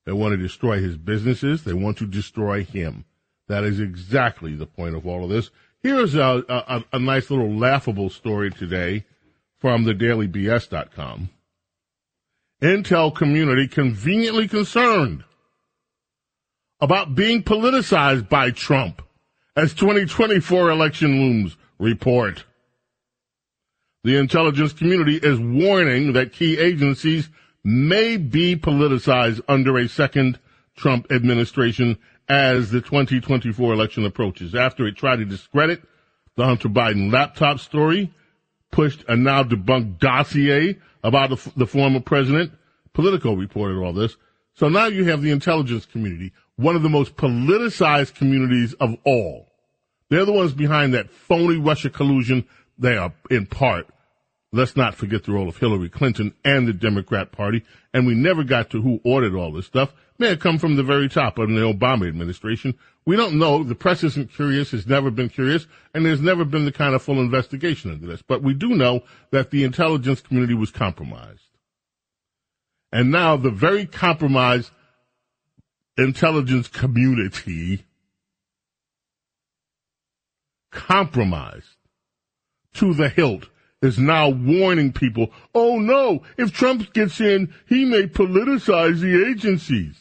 They 0.06 0.12
want 0.12 0.32
to 0.32 0.38
destroy 0.38 0.80
his 0.80 0.96
businesses. 0.96 1.64
They 1.64 1.72
want 1.74 1.98
to 1.98 2.06
destroy 2.06 2.64
him. 2.64 3.04
That 3.48 3.64
is 3.64 3.80
exactly 3.80 4.54
the 4.54 4.66
point 4.66 4.96
of 4.96 5.06
all 5.06 5.24
of 5.24 5.30
this. 5.30 5.50
Here's 5.82 6.14
a, 6.14 6.42
a, 6.48 6.84
a 6.92 6.98
nice 6.98 7.30
little 7.30 7.54
laughable 7.54 8.10
story 8.10 8.50
today 8.50 9.04
from 9.58 9.84
the 9.84 9.92
dailybs.com. 9.92 11.30
Intel 12.62 13.14
community 13.14 13.68
conveniently 13.68 14.48
concerned 14.48 15.24
about 16.80 17.14
being 17.14 17.42
politicized 17.42 18.28
by 18.28 18.50
Trump 18.50 19.02
as 19.56 19.74
2024 19.74 20.70
election 20.70 21.20
looms 21.20 21.56
report. 21.78 22.44
The 24.04 24.18
intelligence 24.18 24.72
community 24.72 25.16
is 25.16 25.40
warning 25.40 26.12
that 26.12 26.32
key 26.32 26.58
agencies 26.58 27.28
may 27.64 28.16
be 28.16 28.54
politicized 28.54 29.40
under 29.48 29.78
a 29.78 29.88
second 29.88 30.38
Trump 30.76 31.10
administration 31.10 31.98
as 32.28 32.70
the 32.70 32.80
2024 32.80 33.72
election 33.72 34.04
approaches. 34.04 34.54
After 34.54 34.86
it 34.86 34.96
tried 34.96 35.16
to 35.16 35.24
discredit 35.24 35.82
the 36.36 36.44
Hunter 36.44 36.68
Biden 36.68 37.12
laptop 37.12 37.58
story, 37.58 38.12
pushed 38.70 39.04
a 39.08 39.16
now 39.16 39.42
debunked 39.42 39.98
dossier 39.98 40.78
about 41.02 41.30
the, 41.30 41.52
the 41.56 41.66
former 41.66 42.00
president, 42.00 42.52
Politico 42.92 43.34
reported 43.34 43.78
all 43.78 43.92
this. 43.92 44.16
So 44.54 44.68
now 44.68 44.86
you 44.86 45.04
have 45.04 45.20
the 45.20 45.30
intelligence 45.30 45.84
community, 45.84 46.32
one 46.56 46.76
of 46.76 46.82
the 46.82 46.88
most 46.88 47.16
politicized 47.16 48.14
communities 48.14 48.74
of 48.74 48.96
all. 49.04 49.46
They're 50.08 50.24
the 50.24 50.32
ones 50.32 50.52
behind 50.52 50.94
that 50.94 51.10
phony 51.10 51.56
Russia 51.56 51.90
collusion. 51.90 52.46
They 52.78 52.96
are 52.96 53.12
in 53.30 53.46
part 53.46 53.88
Let's 54.56 54.76
not 54.76 54.94
forget 54.94 55.24
the 55.24 55.32
role 55.32 55.48
of 55.48 55.58
Hillary 55.58 55.90
Clinton 55.90 56.32
and 56.42 56.66
the 56.66 56.72
Democrat 56.72 57.30
Party. 57.30 57.62
And 57.92 58.06
we 58.06 58.14
never 58.14 58.44
got 58.44 58.70
to 58.70 58.80
who 58.80 59.00
ordered 59.04 59.34
all 59.34 59.52
this 59.52 59.66
stuff. 59.66 59.92
May 60.18 60.28
have 60.28 60.40
come 60.40 60.58
from 60.58 60.76
the 60.76 60.82
very 60.82 61.10
top 61.10 61.38
of 61.38 61.50
the 61.50 61.56
Obama 61.56 62.08
administration 62.08 62.74
We 63.04 63.16
don't 63.16 63.38
know. 63.38 63.62
The 63.62 63.74
press 63.74 64.02
isn't 64.02 64.32
curious, 64.32 64.70
has 64.70 64.86
never 64.86 65.10
been 65.10 65.28
curious, 65.28 65.66
and 65.92 66.06
there's 66.06 66.22
never 66.22 66.44
been 66.44 66.64
the 66.64 66.72
kind 66.72 66.94
of 66.94 67.02
full 67.02 67.20
investigation 67.20 67.92
into 67.92 68.06
this. 68.06 68.22
But 68.22 68.42
we 68.42 68.54
do 68.54 68.70
know 68.70 69.02
that 69.30 69.50
the 69.50 69.62
intelligence 69.62 70.22
community 70.22 70.54
was 70.54 70.70
compromised. 70.70 71.42
And 72.90 73.10
now 73.10 73.36
the 73.36 73.50
very 73.50 73.84
compromised 73.84 74.70
intelligence 75.98 76.68
community 76.68 77.84
compromised 80.70 81.76
to 82.74 82.92
the 82.94 83.08
hilt 83.08 83.48
is 83.82 83.98
now 83.98 84.28
warning 84.28 84.92
people, 84.92 85.30
oh 85.54 85.78
no, 85.78 86.22
if 86.36 86.52
Trump 86.52 86.92
gets 86.92 87.20
in, 87.20 87.52
he 87.68 87.84
may 87.84 88.02
politicize 88.02 89.00
the 89.00 89.26
agencies. 89.28 89.96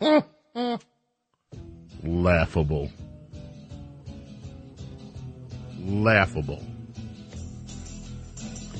Laughable. 2.02 2.90
Laughable. 5.78 6.62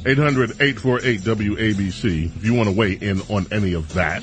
800 0.07 0.53
848 0.63 1.21
WABC 1.21 2.37
if 2.37 2.45
you 2.45 2.55
want 2.55 2.69
to 2.69 2.75
weigh 2.75 2.93
in 2.93 3.21
on 3.23 3.47
any 3.53 3.75
of 3.75 3.93
that. 3.93 4.23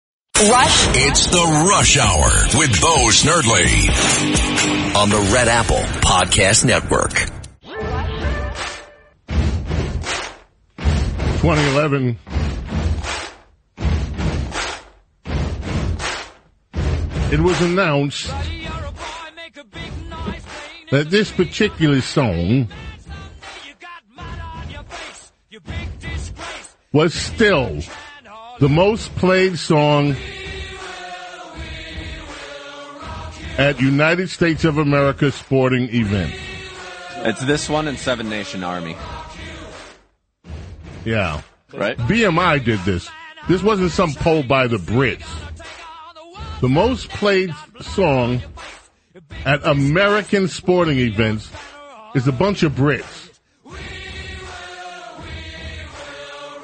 Rush. 0.49 0.87
It's 0.95 1.25
the 1.27 1.67
Rush 1.69 1.99
Hour 1.99 2.31
with 2.57 2.81
Bo 2.81 3.09
Snerdley 3.11 3.89
on 4.95 5.09
the 5.11 5.19
Red 5.31 5.47
Apple 5.47 5.83
Podcast 6.01 6.65
Network. 6.65 7.13
2011. 11.41 12.17
It 17.31 17.39
was 17.39 17.61
announced 17.61 18.33
that 20.89 21.11
this 21.11 21.31
particular 21.31 22.01
song 22.01 22.67
was 26.91 27.13
still 27.13 27.79
the 28.59 28.69
most 28.69 29.15
played 29.15 29.57
song 29.57 30.15
at 33.57 33.79
United 33.81 34.29
States 34.29 34.63
of 34.65 34.77
America 34.77 35.31
sporting 35.31 35.89
event. 35.93 36.33
It's 37.17 37.41
this 37.45 37.69
one 37.69 37.87
and 37.87 37.97
Seven 37.97 38.29
Nation 38.29 38.63
Army. 38.63 38.95
Yeah. 41.05 41.41
Right? 41.73 41.97
BMI 41.97 42.63
did 42.63 42.79
this. 42.81 43.09
This 43.47 43.63
wasn't 43.63 43.91
some 43.91 44.13
poll 44.13 44.43
by 44.43 44.67
the 44.67 44.77
Brits. 44.77 45.27
The 46.61 46.69
most 46.69 47.09
played 47.09 47.51
song 47.79 48.41
at 49.45 49.65
American 49.65 50.47
sporting 50.47 50.99
events 50.99 51.49
is 52.15 52.27
a 52.27 52.31
bunch 52.31 52.63
of 52.63 52.73
Brits. 52.73 53.29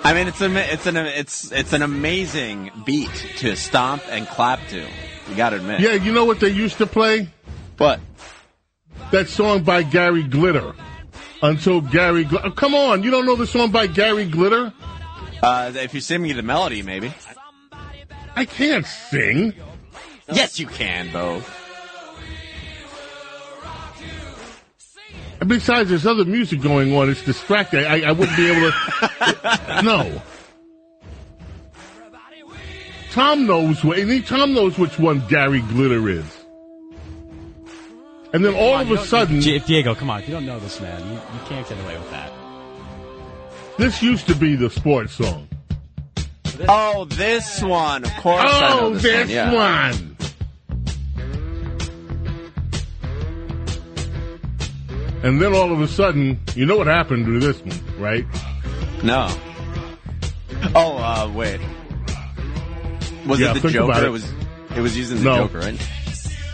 I 0.04 0.14
mean, 0.14 0.28
it's 0.28 0.40
an 0.40 0.56
it's 0.56 0.86
an 0.86 0.96
it's 0.98 1.52
it's 1.52 1.74
an 1.74 1.82
amazing 1.82 2.72
beat 2.86 3.14
to 3.38 3.56
stomp 3.56 4.04
and 4.10 4.26
clap 4.28 4.66
to. 4.70 4.88
You 5.30 5.36
got 5.36 5.50
to 5.52 5.58
admit. 5.58 5.80
Yeah, 5.82 5.94
you 5.94 6.12
know 6.14 6.26
what 6.26 6.40
they 6.40 6.50
used 6.50 6.78
to 6.78 6.86
play? 6.88 7.30
But 7.76 8.00
That 9.12 9.28
song 9.30 9.64
by 9.64 9.84
Gary 9.84 10.24
Glitter. 10.24 10.74
Until 11.42 11.82
Gary, 11.82 12.26
Gl- 12.26 12.42
oh, 12.44 12.52
come 12.52 12.74
on, 12.74 13.04
you 13.04 13.12
don't 13.12 13.26
know 13.26 13.36
the 13.36 13.46
song 13.46 13.70
by 13.72 13.86
Gary 13.88 14.26
Glitter? 14.26 14.74
uh, 15.44 15.72
if 15.76 15.94
you 15.94 16.00
sing 16.02 16.22
me 16.22 16.34
the 16.34 16.42
melody, 16.42 16.82
maybe. 16.82 17.14
I 18.36 18.46
can't 18.46 18.86
sing. 18.86 19.54
Yes, 20.32 20.60
you 20.60 20.66
can, 20.68 21.12
though. 21.12 21.42
And 25.40 25.48
besides, 25.50 25.90
there's 25.90 26.08
other 26.08 26.26
music 26.26 26.62
going 26.62 26.96
on. 26.96 27.10
It's 27.10 27.22
distracting. 27.24 27.86
I, 27.86 28.02
I 28.02 28.12
wouldn't 28.12 28.36
be 28.38 28.50
able 28.50 28.72
to. 28.72 29.82
no. 29.84 30.22
Tom 33.18 33.48
knows 33.48 33.84
what. 33.84 33.98
and 33.98 34.12
he- 34.12 34.22
Tom 34.22 34.54
knows 34.54 34.78
which 34.78 35.00
one 35.00 35.24
Gary 35.28 35.62
Glitter 35.62 36.08
is. 36.08 36.24
And 38.32 38.46
then 38.46 38.54
all 38.54 38.76
of 38.80 38.92
a 38.92 38.98
sudden, 39.00 39.40
Diego, 39.40 39.96
come 39.96 40.12
on. 40.12 40.20
If 40.20 40.28
you 40.28 40.36
don't 40.36 40.46
know 40.46 40.60
this 40.60 40.80
man, 40.80 41.04
you, 41.08 41.14
you 41.14 41.40
can't 41.48 41.68
get 41.68 41.80
away 41.80 41.98
with 41.98 42.12
that. 42.12 42.32
this 43.80 44.04
used 44.04 44.28
to 44.28 44.36
be 44.36 44.56
the 44.56 44.70
sports 44.70 45.14
song. 45.14 45.48
Oh, 46.70 47.06
this 47.06 47.60
one. 47.64 48.04
Of 48.04 48.12
course, 48.18 48.44
I 48.46 48.70
know 48.70 48.80
Oh, 48.82 48.94
this, 48.94 49.02
this 49.02 49.28
one. 49.28 49.30
Yeah. 49.32 49.52
one. 49.54 50.18
And 55.24 55.42
then 55.42 55.56
all 55.56 55.72
of 55.74 55.82
a 55.82 55.88
sudden, 55.88 56.40
you 56.56 56.68
know 56.68 56.78
what 56.78 56.86
happened 56.86 57.26
to 57.26 57.40
this 57.40 57.60
one, 57.62 58.00
right? 58.00 58.26
No. 59.04 59.28
Oh, 60.76 60.98
uh, 60.98 61.32
wait. 61.34 61.60
Was 63.28 63.40
Yeah, 63.40 63.56
it 63.56 63.62
the 63.62 63.70
Joker? 63.70 63.98
it. 63.98 64.04
It 64.04 64.10
was. 64.10 64.26
It 64.76 64.82
was 64.82 64.98
using 64.98 65.18
the 65.18 65.24
No. 65.24 65.48
Joker, 65.48 65.60
right? 65.60 65.90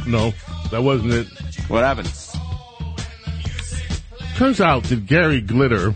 No, 0.08 0.34
that 0.72 0.82
wasn't 0.84 1.14
it. 1.14 1.28
What 1.70 1.84
happened? 1.84 2.12
Turns 4.36 4.60
out 4.60 4.84
that 4.86 5.06
Gary 5.06 5.40
Glitter 5.42 5.96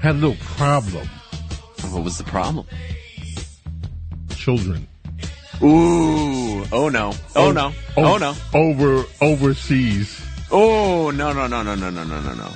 had 0.00 0.16
a 0.16 0.18
little 0.18 0.36
problem. 0.56 1.08
What 1.90 2.04
was 2.04 2.18
the 2.18 2.24
problem? 2.24 2.66
Children. 4.36 4.86
Ooh. 5.62 6.64
Oh 6.72 6.88
no. 6.88 7.12
Oh 7.34 7.52
no. 7.52 7.72
Oh 7.96 8.16
no. 8.18 8.34
Over 8.54 9.04
overseas. 9.20 10.20
Oh 10.50 11.10
no 11.10 11.32
no 11.32 11.46
no 11.46 11.62
no 11.62 11.74
no 11.74 11.90
no 11.90 12.04
no 12.04 12.20
no 12.20 12.34
no. 12.34 12.48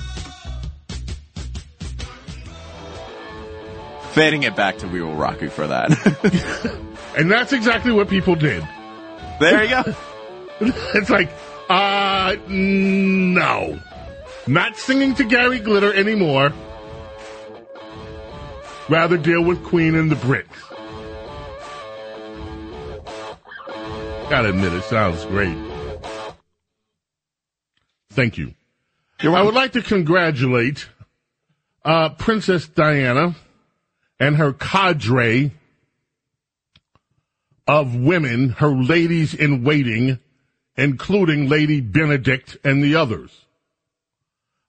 Fading 4.13 4.43
it 4.43 4.55
back 4.55 4.79
to 4.79 4.89
We 4.89 5.01
Will 5.03 5.15
Rock 5.15 5.41
You 5.41 5.51
for 5.51 5.67
that. 5.67 5.91
And 7.15 7.31
that's 7.31 7.53
exactly 7.53 7.93
what 7.93 8.09
people 8.09 8.35
did. 8.37 8.67
there 9.39 9.65
you 9.65 9.71
go. 9.71 9.95
It's 10.95 11.11
like, 11.11 11.29
uh, 11.69 12.37
no. 12.49 13.79
Not 14.47 14.77
singing 14.77 15.15
to 15.17 15.25
Gary 15.25 15.59
Glitter 15.59 15.93
anymore. 15.93 16.53
Rather 18.89 19.19
deal 19.19 19.43
with 19.43 19.63
Queen 19.65 19.95
and 19.95 20.11
the 20.11 20.17
Bricks. 20.17 20.63
Gotta 24.31 24.51
admit, 24.51 24.73
it 24.73 24.85
sounds 24.85 25.25
great. 25.27 25.57
Thank 28.11 28.39
you. 28.39 28.55
I 29.21 29.43
would 29.43 29.55
like 29.55 29.73
to 29.73 29.83
congratulate 29.83 30.89
uh, 31.85 32.11
Princess 32.11 32.69
Diana 32.69 33.35
and 34.19 34.37
her 34.37 34.53
cadre 34.53 35.53
of 37.67 37.95
women, 37.95 38.51
her 38.51 38.75
ladies 38.75 39.35
in 39.35 39.65
waiting, 39.65 40.19
including 40.77 41.49
Lady 41.49 41.81
Benedict 41.81 42.57
and 42.65 42.83
the 42.83 42.97
others. 42.97 43.31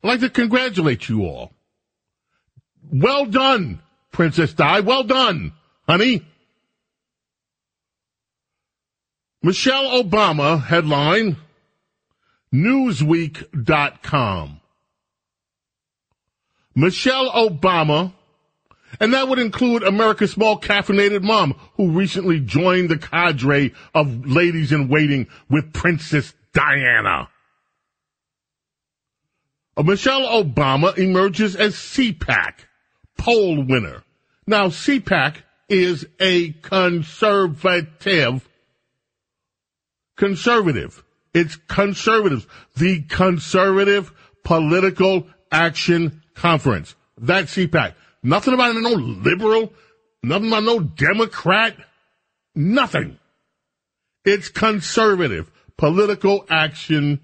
I'd 0.03 0.08
like 0.08 0.19
to 0.21 0.29
congratulate 0.29 1.10
you 1.10 1.23
all. 1.23 1.51
Well 2.91 3.25
done, 3.25 3.82
Princess 4.12 4.53
Di. 4.53 4.82
Well 4.82 5.03
done, 5.03 5.53
honey. 5.88 6.25
Michelle 9.41 10.03
Obama 10.03 10.63
headline 10.63 11.38
Newsweek.com. 12.53 14.62
Michelle 16.75 17.32
Obama, 17.32 18.13
and 18.99 19.13
that 19.13 19.27
would 19.27 19.39
include 19.39 19.84
America's 19.84 20.32
small 20.32 20.60
caffeinated 20.60 21.21
mom, 21.21 21.56
who 21.75 21.91
recently 21.91 22.39
joined 22.39 22.89
the 22.89 22.97
cadre 22.97 23.73
of 23.93 24.25
ladies 24.25 24.71
in 24.71 24.88
waiting 24.88 25.27
with 25.49 25.73
Princess 25.73 26.34
Diana. 26.53 27.29
Uh, 29.75 29.84
Michelle 29.84 30.43
Obama 30.43 30.97
emerges 30.97 31.56
as 31.56 31.75
CPAC 31.75 32.53
poll 33.17 33.63
winner. 33.63 34.03
Now, 34.45 34.67
CPAC 34.67 35.38
is 35.69 36.06
a 36.19 36.51
conservative, 36.62 38.47
conservative. 40.15 41.03
It's 41.34 41.56
conservatives. 41.56 42.45
The 42.75 43.01
Conservative 43.03 44.12
Political 44.43 45.27
Action 45.51 46.21
Conference. 46.36 46.95
That's 47.17 47.56
CPAC. 47.56 47.95
Nothing 48.23 48.53
about 48.53 48.75
no 48.75 48.91
liberal, 48.91 49.73
nothing 50.23 50.47
about 50.47 50.63
no 50.63 50.79
Democrat, 50.79 51.75
nothing. 52.55 53.19
It's 54.23 54.47
conservative 54.47 55.51
political 55.77 56.45
action 56.49 57.19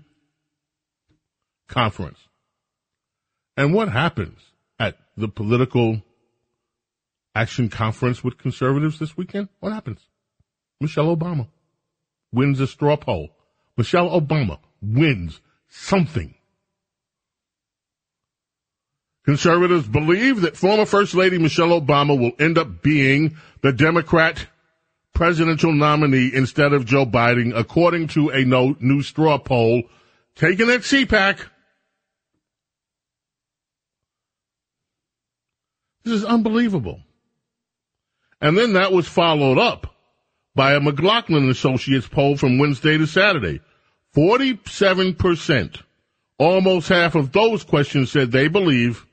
conference. 1.69 2.19
And 3.55 3.73
what 3.73 3.89
happens 3.89 4.39
at 4.77 4.97
the 5.15 5.29
political 5.29 6.01
action 7.33 7.69
conference 7.69 8.23
with 8.23 8.38
conservatives 8.38 8.99
this 8.99 9.15
weekend? 9.15 9.47
What 9.62 9.71
happens? 9.71 10.01
Michelle 10.81 11.15
Obama 11.15 11.47
wins 12.31 12.59
a 12.59 12.67
straw 12.67 12.97
poll. 12.97 13.29
Michelle 13.77 14.09
Obama 14.09 14.59
wins 14.81 15.39
something. 15.69 16.35
Conservatives 19.29 19.87
believe 19.87 20.41
that 20.41 20.57
former 20.57 20.87
First 20.87 21.13
Lady 21.13 21.37
Michelle 21.37 21.79
Obama 21.79 22.19
will 22.19 22.31
end 22.39 22.57
up 22.57 22.81
being 22.81 23.37
the 23.61 23.71
Democrat 23.71 24.47
presidential 25.13 25.71
nominee 25.71 26.31
instead 26.33 26.73
of 26.73 26.83
Joe 26.83 27.05
Biden, 27.05 27.55
according 27.55 28.07
to 28.07 28.29
a 28.29 28.43
new 28.43 29.03
straw 29.03 29.37
poll 29.37 29.83
taken 30.33 30.71
at 30.71 30.79
CPAC. 30.79 31.45
This 36.03 36.15
is 36.15 36.25
unbelievable. 36.25 36.99
And 38.41 38.57
then 38.57 38.73
that 38.73 38.91
was 38.91 39.07
followed 39.07 39.59
up 39.59 39.93
by 40.55 40.73
a 40.73 40.79
McLaughlin 40.79 41.51
Associates 41.51 42.07
poll 42.07 42.35
from 42.35 42.57
Wednesday 42.57 42.97
to 42.97 43.05
Saturday. 43.05 43.61
47%, 44.15 45.83
almost 46.39 46.89
half 46.89 47.13
of 47.13 47.31
those 47.31 47.63
questions 47.63 48.11
said 48.11 48.31
they 48.31 48.47
believe 48.47 49.05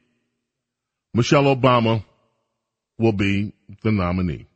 Michelle 1.16 1.44
Obama 1.44 2.05
will 2.98 3.12
be 3.12 3.55
the 3.83 3.90
nominee. 3.90 4.46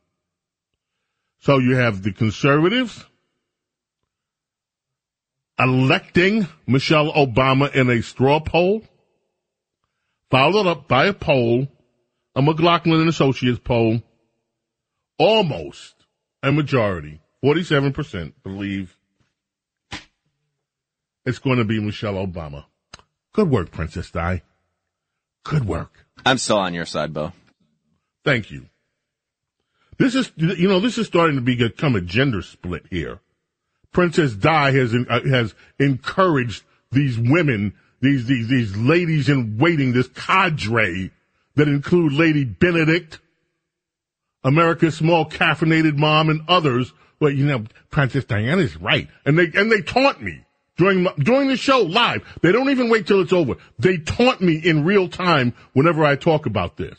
So 1.39 1.57
you 1.57 1.75
have 1.75 2.03
the 2.03 2.13
conservatives 2.13 3.03
electing 5.57 6.47
Michelle 6.67 7.11
Obama 7.13 7.73
in 7.73 7.89
a 7.89 8.03
straw 8.03 8.39
poll, 8.39 8.83
followed 10.29 10.67
up 10.67 10.87
by 10.87 11.07
a 11.07 11.13
poll, 11.13 11.67
a 12.35 12.43
McLaughlin 12.43 12.99
and 12.99 13.09
Associates 13.09 13.59
poll, 13.63 13.99
almost 15.17 15.95
a 16.43 16.51
majority, 16.51 17.21
47% 17.43 18.33
believe 18.43 18.95
it's 21.25 21.39
going 21.39 21.57
to 21.57 21.65
be 21.65 21.79
Michelle 21.79 22.23
Obama. 22.23 22.65
Good 23.33 23.49
work, 23.49 23.71
Princess 23.71 24.11
Di. 24.11 24.43
Good 25.43 25.65
work. 25.65 26.00
I'm 26.25 26.37
still 26.37 26.57
on 26.57 26.73
your 26.73 26.85
side, 26.85 27.13
Bo. 27.13 27.33
Thank 28.23 28.51
you. 28.51 28.67
This 29.97 30.15
is, 30.15 30.31
you 30.35 30.67
know, 30.67 30.79
this 30.79 30.97
is 30.97 31.07
starting 31.07 31.35
to 31.35 31.41
become 31.41 31.95
a 31.95 32.01
gender 32.01 32.41
split 32.41 32.85
here. 32.89 33.19
Princess 33.91 34.33
Di 34.33 34.71
has 34.71 34.95
uh, 34.95 35.19
has 35.29 35.53
encouraged 35.77 36.63
these 36.91 37.19
women, 37.19 37.73
these 38.01 38.25
these 38.25 38.47
these 38.47 38.75
ladies 38.75 39.29
in 39.29 39.57
waiting, 39.57 39.91
this 39.91 40.07
cadre 40.07 41.11
that 41.55 41.67
include 41.67 42.13
Lady 42.13 42.45
Benedict, 42.45 43.19
America's 44.43 44.95
small 44.95 45.29
caffeinated 45.29 45.97
mom, 45.97 46.29
and 46.29 46.41
others. 46.47 46.93
Well, 47.19 47.31
you 47.31 47.45
know, 47.45 47.65
Princess 47.91 48.25
Diana 48.25 48.61
is 48.61 48.77
right, 48.77 49.07
and 49.25 49.37
they 49.37 49.51
and 49.53 49.71
they 49.71 49.81
taunt 49.81 50.21
me 50.21 50.45
during 50.77 51.07
during 51.19 51.47
the 51.47 51.57
show 51.57 51.79
live. 51.79 52.23
They 52.41 52.51
don't 52.51 52.69
even 52.69 52.89
wait 52.89 53.07
till 53.07 53.21
it's 53.21 53.33
over. 53.33 53.55
They 53.79 53.97
taunt 53.97 54.41
me 54.41 54.55
in 54.55 54.85
real 54.85 55.09
time 55.09 55.53
whenever 55.73 56.03
I 56.03 56.15
talk 56.15 56.45
about 56.45 56.77
this. 56.77 56.97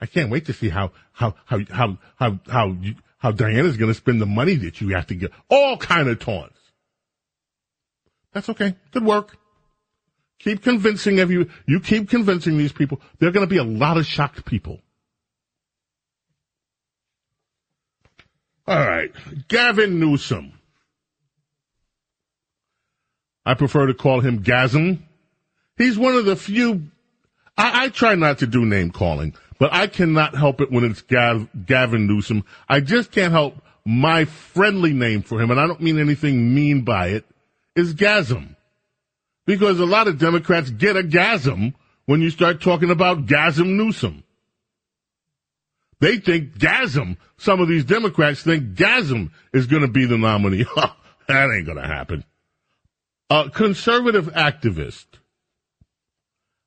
I 0.00 0.06
can't 0.06 0.30
wait 0.30 0.46
to 0.46 0.52
see 0.52 0.68
how 0.68 0.92
how 1.12 1.34
how 1.44 1.60
how 1.70 1.98
how 2.16 2.38
how 2.48 2.66
you, 2.80 2.94
how 3.18 3.30
Diana's 3.32 3.76
going 3.76 3.90
to 3.90 3.94
spend 3.94 4.20
the 4.20 4.26
money 4.26 4.56
that 4.56 4.80
you 4.80 4.88
have 4.94 5.06
to 5.08 5.14
get. 5.14 5.32
All 5.48 5.76
kind 5.76 6.08
of 6.08 6.18
taunts. 6.18 6.58
That's 8.32 8.48
okay. 8.48 8.76
Good 8.92 9.04
work. 9.04 9.36
Keep 10.40 10.62
convincing 10.62 11.20
of 11.20 11.30
you. 11.30 11.48
You 11.66 11.78
keep 11.78 12.10
convincing 12.10 12.58
these 12.58 12.72
people. 12.72 13.00
There 13.18 13.28
are 13.28 13.32
going 13.32 13.46
to 13.46 13.50
be 13.50 13.58
a 13.58 13.64
lot 13.64 13.96
of 13.96 14.06
shocked 14.06 14.44
people. 14.44 14.80
All 18.66 18.78
right. 18.78 19.12
Gavin 19.48 20.00
Newsom. 20.00 20.54
I 23.44 23.54
prefer 23.54 23.86
to 23.86 23.94
call 23.94 24.20
him 24.20 24.42
Gasm. 24.42 24.98
He's 25.76 25.98
one 25.98 26.14
of 26.14 26.24
the 26.24 26.36
few. 26.36 26.82
I, 27.56 27.84
I 27.84 27.88
try 27.88 28.14
not 28.14 28.38
to 28.38 28.46
do 28.46 28.64
name 28.64 28.90
calling 28.90 29.34
but 29.62 29.72
I 29.72 29.86
cannot 29.86 30.34
help 30.34 30.60
it 30.60 30.72
when 30.72 30.82
it's 30.82 31.02
Gav, 31.02 31.46
Gavin 31.66 32.08
Newsom. 32.08 32.44
I 32.68 32.80
just 32.80 33.12
can't 33.12 33.30
help 33.30 33.54
my 33.84 34.24
friendly 34.24 34.92
name 34.92 35.22
for 35.22 35.40
him, 35.40 35.52
and 35.52 35.60
I 35.60 35.68
don't 35.68 35.80
mean 35.80 36.00
anything 36.00 36.52
mean 36.52 36.82
by 36.82 37.10
it, 37.10 37.24
is 37.76 37.94
Gasm. 37.94 38.56
Because 39.46 39.78
a 39.78 39.86
lot 39.86 40.08
of 40.08 40.18
Democrats 40.18 40.68
get 40.68 40.96
a 40.96 41.02
gasm 41.04 41.74
when 42.06 42.20
you 42.20 42.30
start 42.30 42.60
talking 42.60 42.90
about 42.90 43.26
Gasm 43.26 43.76
Newsom. 43.76 44.24
They 46.00 46.16
think 46.16 46.58
Gasm, 46.58 47.16
some 47.36 47.60
of 47.60 47.68
these 47.68 47.84
Democrats 47.84 48.42
think 48.42 48.74
Gasm 48.74 49.30
is 49.52 49.68
going 49.68 49.82
to 49.82 49.88
be 49.88 50.06
the 50.06 50.18
nominee. 50.18 50.64
that 51.28 51.50
ain't 51.52 51.66
going 51.66 51.78
to 51.78 51.86
happen. 51.86 52.24
A 53.32 53.48
conservative 53.48 54.26
activist 54.34 55.06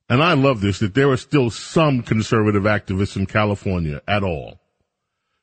and 0.10 0.22
I 0.22 0.34
love 0.34 0.62
this, 0.62 0.80
that 0.80 0.94
there 0.94 1.10
are 1.10 1.18
still 1.18 1.50
some 1.50 2.04
conservative 2.04 2.64
activists 2.64 3.16
in 3.16 3.26
California 3.26 4.02
at 4.08 4.24
all. 4.24 4.60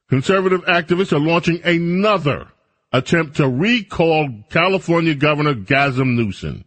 Conservative 0.08 0.64
activists 0.66 1.12
are 1.12 1.18
launching 1.18 1.61
another 1.64 2.48
attempt 2.92 3.37
to 3.37 3.48
recall 3.48 4.28
California 4.50 5.14
Governor 5.14 5.54
Gavin 5.54 6.14
Newsom. 6.14 6.64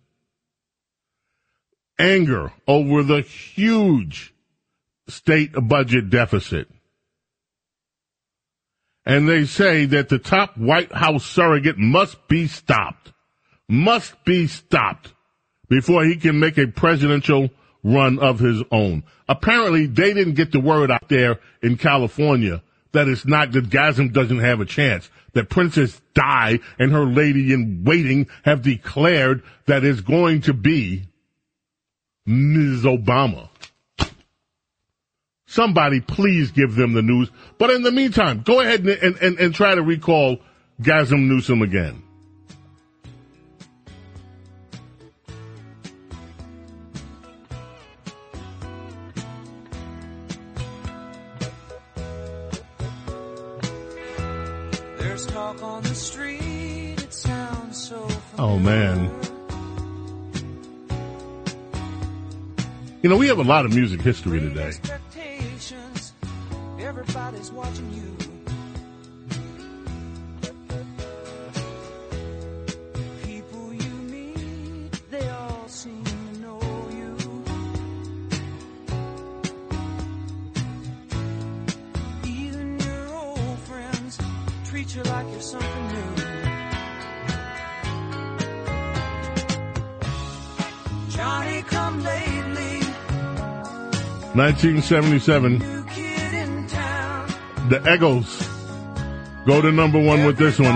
Anger 1.98 2.52
over 2.68 3.04
the 3.04 3.22
huge 3.22 4.34
state 5.08 5.52
budget 5.54 6.10
deficit. 6.10 6.68
And 9.06 9.30
they 9.30 9.46
say 9.46 9.86
that 9.86 10.10
the 10.10 10.18
top 10.18 10.58
White 10.58 10.91
House 10.91 11.26
surrogate 11.26 11.78
must 11.78 12.28
be 12.28 12.48
stopped. 12.48 13.13
Must 13.67 14.23
be 14.25 14.47
stopped 14.47 15.13
before 15.69 16.04
he 16.06 16.15
can 16.15 16.39
make 16.39 16.58
a 16.58 16.67
presidential 16.67 17.49
run 17.84 18.19
of 18.19 18.39
his 18.39 18.62
own. 18.71 19.04
Apparently, 19.28 19.86
they 19.86 20.13
didn't 20.13 20.34
get 20.34 20.51
the 20.51 20.60
word 20.60 20.91
out 20.91 21.10
there 21.10 21.39
in 21.62 21.78
California 21.78 22.62
that 22.91 23.08
it's 23.08 23.25
not 23.25 23.51
that 23.51 23.69
Gasm 23.69 24.13
doesn't 24.13 24.39
have 24.39 24.62
a 24.62 24.65
chance. 24.65 25.10
That 25.34 25.49
Princess 25.49 26.01
Di 26.13 26.60
and 26.80 26.91
her 26.91 27.06
lady 27.06 27.54
in 27.54 27.84
waiting 27.84 28.28
have 28.43 28.62
declared 28.62 29.43
that 29.65 29.84
it's 29.84 30.01
going 30.01 30.41
to 30.41 30.54
be 30.54 31.04
Ms. 32.25 32.84
Obama. 32.84 33.49
Somebody 35.45 36.01
please 36.01 36.51
give 36.51 36.75
them 36.75 36.93
the 36.93 37.01
news. 37.01 37.30
But 37.58 37.69
in 37.69 37.84
the 37.84 37.91
meantime, 37.91 38.41
go 38.43 38.62
ahead 38.62 38.82
and, 38.82 38.89
and, 38.89 39.15
and, 39.17 39.39
and 39.39 39.56
try 39.56 39.75
to 39.75 39.82
recall 39.82 40.38
Gasm 40.82 41.28
Newsom 41.28 41.62
again. 41.62 42.01
Oh 58.48 58.60
man. 58.60 59.10
You 63.02 63.10
know, 63.10 63.18
we 63.18 63.28
have 63.28 63.40
a 63.40 63.44
lot 63.44 63.66
of 63.66 63.74
music 63.74 64.02
history 64.02 64.40
today. 64.40 64.72
Treat 84.66 84.96
you 84.96 85.04
like 85.04 85.26
you're 85.32 85.42
something 85.42 85.88
new. 85.88 86.14
1977, 94.36 95.86
kid 95.88 96.34
in 96.34 96.67
town. 96.67 97.28
the 97.69 97.93
Eagles 97.93 98.45
go 99.45 99.62
to 99.62 99.71
number 99.71 99.98
one 99.98 100.26
with 100.26 100.38
this 100.38 100.60
one. 100.60 100.76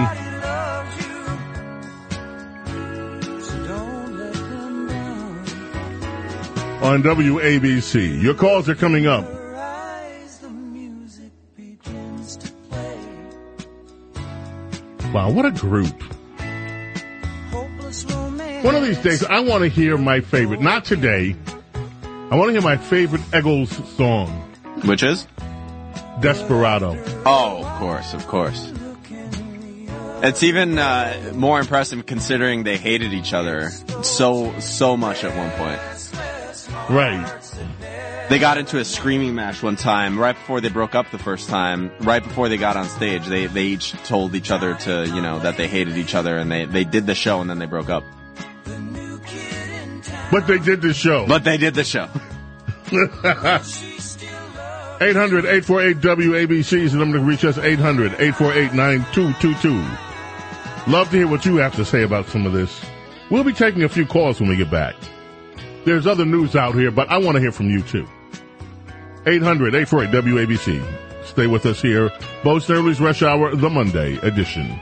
On 6.82 7.04
WABC. 7.04 8.24
Your 8.24 8.34
calls 8.34 8.70
are 8.70 8.76
coming 8.76 9.08
up. 9.08 9.26
Wow, 15.14 15.32
what 15.32 15.46
a 15.46 15.52
group. 15.52 16.02
One 18.64 18.76
of 18.76 18.84
these 18.84 19.00
days, 19.00 19.26
I 19.26 19.42
want 19.42 19.64
to 19.64 19.68
hear 19.68 19.98
my 19.98 20.22
favorite. 20.22 20.62
Not 20.62 20.86
today. 20.86 21.36
I 22.32 22.36
want 22.36 22.50
to 22.50 22.52
hear 22.54 22.62
my 22.62 22.78
favorite 22.78 23.22
Eagles 23.36 23.72
song. 23.96 24.30
Which 24.86 25.02
is? 25.02 25.26
Desperado. 26.20 26.96
Oh, 27.26 27.64
of 27.64 27.80
course, 27.80 28.14
of 28.14 28.28
course. 28.28 28.72
It's 30.22 30.44
even 30.44 30.78
uh, 30.78 31.32
more 31.34 31.60
impressive 31.60 32.06
considering 32.06 32.64
they 32.64 32.78
hated 32.78 33.14
each 33.14 33.34
other 33.34 33.72
so 34.04 34.60
so 34.60 34.96
much 34.96 35.24
at 35.24 35.36
one 35.36 35.50
point. 35.52 35.80
Right. 36.90 38.28
They 38.30 38.38
got 38.38 38.60
into 38.60 38.78
a 38.78 38.86
screaming 38.86 39.34
match 39.34 39.64
one 39.64 39.76
time 39.76 40.20
right 40.20 40.36
before 40.36 40.62
they 40.62 40.70
broke 40.70 40.94
up 40.94 41.10
the 41.10 41.18
first 41.18 41.50
time. 41.50 41.90
Right 42.02 42.22
before 42.22 42.48
they 42.48 42.58
got 42.58 42.78
on 42.78 42.88
stage, 42.90 43.26
they 43.26 43.48
they 43.48 43.64
each 43.64 43.94
told 44.04 44.36
each 44.36 44.52
other 44.52 44.76
to 44.76 45.08
you 45.08 45.22
know 45.22 45.40
that 45.40 45.58
they 45.58 45.68
hated 45.68 45.98
each 45.98 46.14
other 46.14 46.38
and 46.38 46.52
they 46.52 46.66
they 46.66 46.84
did 46.84 47.08
the 47.08 47.16
show 47.16 47.42
and 47.42 47.50
then 47.50 47.58
they 47.58 47.66
broke 47.66 47.90
up. 47.90 48.04
But 50.32 50.48
they 50.48 50.60
did 50.60 50.82
the 50.82 50.94
show. 50.94 51.26
But 51.28 51.44
they 51.44 51.58
did 51.58 51.76
the 51.76 51.84
show. 51.84 52.08
800 55.02 55.46
848 55.46 55.98
WABC 55.98 56.80
is 56.80 56.92
the 56.92 57.00
number 57.00 57.18
to 57.18 57.24
reach 57.24 57.46
us. 57.46 57.58
800 57.58 58.14
848 58.14 58.74
9222. 58.74 60.92
Love 60.92 61.10
to 61.12 61.18
hear 61.18 61.28
what 61.28 61.46
you 61.46 61.56
have 61.58 61.76
to 61.76 61.86
say 61.86 62.04
about 62.04 62.28
some 62.28 62.46
of 62.46 62.52
this. 62.52 62.82
We'll 63.30 63.44
be 63.44 63.54
taking 63.54 63.84
a 63.84 63.90
few 63.90 64.06
calls 64.06 64.40
when 64.40 64.50
we 64.50 64.58
get 64.58 64.72
back. 64.72 64.96
There's 65.86 66.06
other 66.06 66.26
news 66.26 66.56
out 66.56 66.76
here, 66.76 66.92
but 66.92 67.10
I 67.10 67.18
want 67.18 67.36
to 67.36 67.42
hear 67.42 67.52
from 67.52 67.70
you 67.70 67.82
too. 67.82 68.08
800 69.26 69.76
848 69.76 70.24
WABC. 70.24 71.26
Stay 71.26 71.48
with 71.48 71.66
us 71.66 71.82
here. 71.82 72.10
Bo 72.44 72.58
Snerdley's 72.58 73.00
Rush 73.00 73.22
Hour, 73.22 73.56
the 73.56 73.70
Monday 73.70 74.18
edition. 74.18 74.78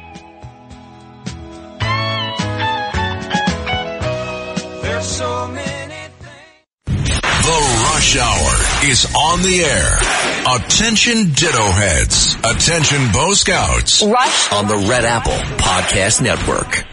There's 4.81 5.05
so 5.05 5.27
many 5.27 5.27
The 5.27 5.37
Rush 7.97 8.15
Hour 8.15 8.86
is 8.91 9.12
on 9.15 9.41
the 9.41 9.63
air. 9.65 9.97
Attention 10.55 11.33
Ditto 11.33 11.65
Heads. 11.71 12.36
Attention 12.43 13.12
Bo 13.12 13.33
Scouts. 13.33 14.03
Rush 14.03 14.51
on 14.53 14.67
the 14.67 14.75
Red 14.88 15.03
Apple 15.03 15.31
Podcast 15.57 16.21
Network. 16.21 16.86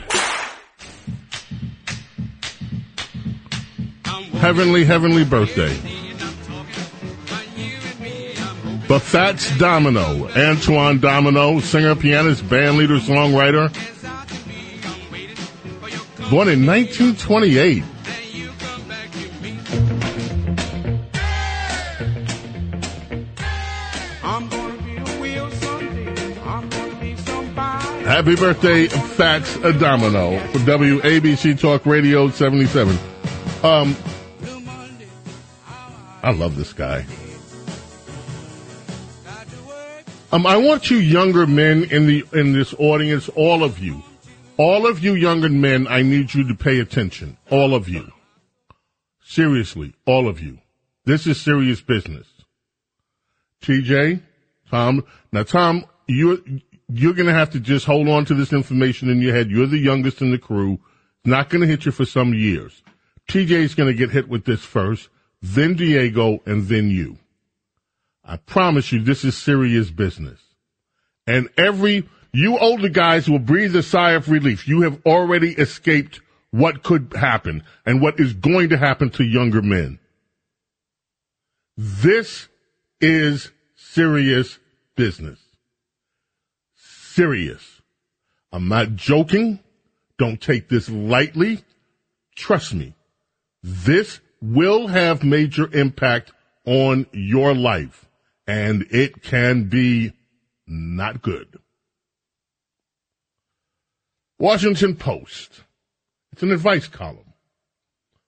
Heavenly, 4.41 4.87
heavenly 4.87 5.27
birthday. 5.27 5.75
The 8.89 8.99
Fats 8.99 9.59
Domino, 9.59 10.27
Antoine 10.31 11.01
Domino, 11.01 11.61
singer, 11.61 11.97
pianist, 11.97 12.49
band 12.49 12.79
leader, 12.79 12.97
songwriter. 12.97 13.71
Born 16.31 16.49
in 16.49 16.65
1928. 16.65 17.85
Happy 28.25 28.37
birthday, 28.37 28.87
Fats 28.87 29.55
Domino, 29.59 30.39
for 30.49 30.59
WABC 30.61 31.61
Talk 31.61 31.85
Radio 31.85 32.31
77. 32.31 32.99
Um, 33.63 33.95
I 36.23 36.33
love 36.33 36.57
this 36.57 36.73
guy. 36.73 37.05
Um, 40.33 40.47
I 40.47 40.57
want 40.57 40.91
you 40.91 40.97
younger 40.97 41.47
men 41.47 41.85
in 41.85 42.07
the 42.07 42.25
in 42.33 42.55
this 42.55 42.73
audience, 42.79 43.29
all 43.29 43.63
of 43.63 43.79
you, 43.79 44.03
all 44.57 44.87
of 44.87 45.05
you 45.05 45.13
younger 45.13 45.51
men, 45.51 45.87
I 45.87 46.01
need 46.01 46.33
you 46.33 46.49
to 46.49 46.55
pay 46.55 46.81
attention. 46.81 47.37
All 47.51 47.75
of 47.75 47.91
you, 47.91 48.11
seriously, 49.23 49.93
all 50.07 50.29
of 50.29 50.41
you. 50.41 50.61
This 51.05 51.27
is 51.27 51.39
serious 51.39 51.83
business. 51.83 52.27
TJ, 53.61 54.23
Tom. 54.71 55.05
Now, 55.31 55.43
Tom, 55.43 55.85
you 56.07 56.63
you're 56.89 57.15
going 57.15 57.27
to 57.27 57.35
have 57.35 57.51
to 57.51 57.61
just 57.61 57.87
hold 57.87 58.09
on 58.09 58.25
to 58.27 58.35
this 58.35 58.53
information 58.53 59.09
in 59.09 59.21
your 59.21 59.35
head. 59.35 59.51
You're 59.51 59.67
the 59.67 59.79
youngest 59.79 60.21
in 60.21 60.31
the 60.31 60.39
crew. 60.39 60.79
Not 61.25 61.49
going 61.49 61.63
to 61.63 61.67
hit 61.67 61.87
you 61.87 61.93
for 61.93 62.05
some 62.05 62.35
years. 62.35 62.83
TJ's 63.29 63.75
going 63.75 63.89
to 63.89 63.99
get 63.99 64.11
hit 64.11 64.29
with 64.29 64.45
this 64.45 64.63
first, 64.63 65.09
then 65.41 65.75
Diego, 65.75 66.41
and 66.45 66.67
then 66.67 66.91
you. 66.91 67.19
I 68.25 68.37
promise 68.37 68.93
you, 68.93 69.03
this 69.03 69.25
is 69.25 69.37
serious 69.37 69.91
business. 69.91 70.41
And 71.27 71.49
every, 71.57 72.09
you 72.33 72.59
older 72.59 72.89
guys 72.89 73.29
will 73.29 73.39
breathe 73.39 73.75
a 73.77 73.83
sigh 73.83 74.13
of 74.13 74.29
relief. 74.29 74.69
You 74.69 74.83
have 74.83 75.01
already 75.07 75.53
escaped 75.53 76.21
what 76.51 76.83
could 76.83 77.13
happen 77.17 77.65
and 77.85 78.01
what 78.01 78.21
is 78.21 78.33
going 78.35 78.69
to 78.69 78.77
happen 78.77 79.11
to 79.11 79.25
younger 79.25 79.63
men. 79.63 79.99
This 81.77 82.49
is 83.01 83.51
serious 83.75 84.59
business. 84.97 85.44
Serious. 87.15 87.81
I'm 88.51 88.67
not 88.67 88.97
joking. 88.97 89.61
Don't 90.19 90.41
take 90.41 90.69
this 90.69 90.91
lightly. 90.91 91.63
Trust 92.35 92.75
me. 92.75 92.97
This 93.63 94.19
will 94.43 94.89
have 94.89 95.23
major 95.23 95.73
impact 95.73 96.33
on 96.67 97.07
your 97.13 97.55
life 97.55 98.07
and 98.49 98.85
it 98.91 99.23
can 99.23 99.69
be 99.69 100.13
not 100.67 101.23
good. 101.23 101.57
Washington 104.41 104.97
Post. 104.97 105.63
It's 106.33 106.43
an 106.43 106.51
advice 106.51 106.89
column, 106.89 107.33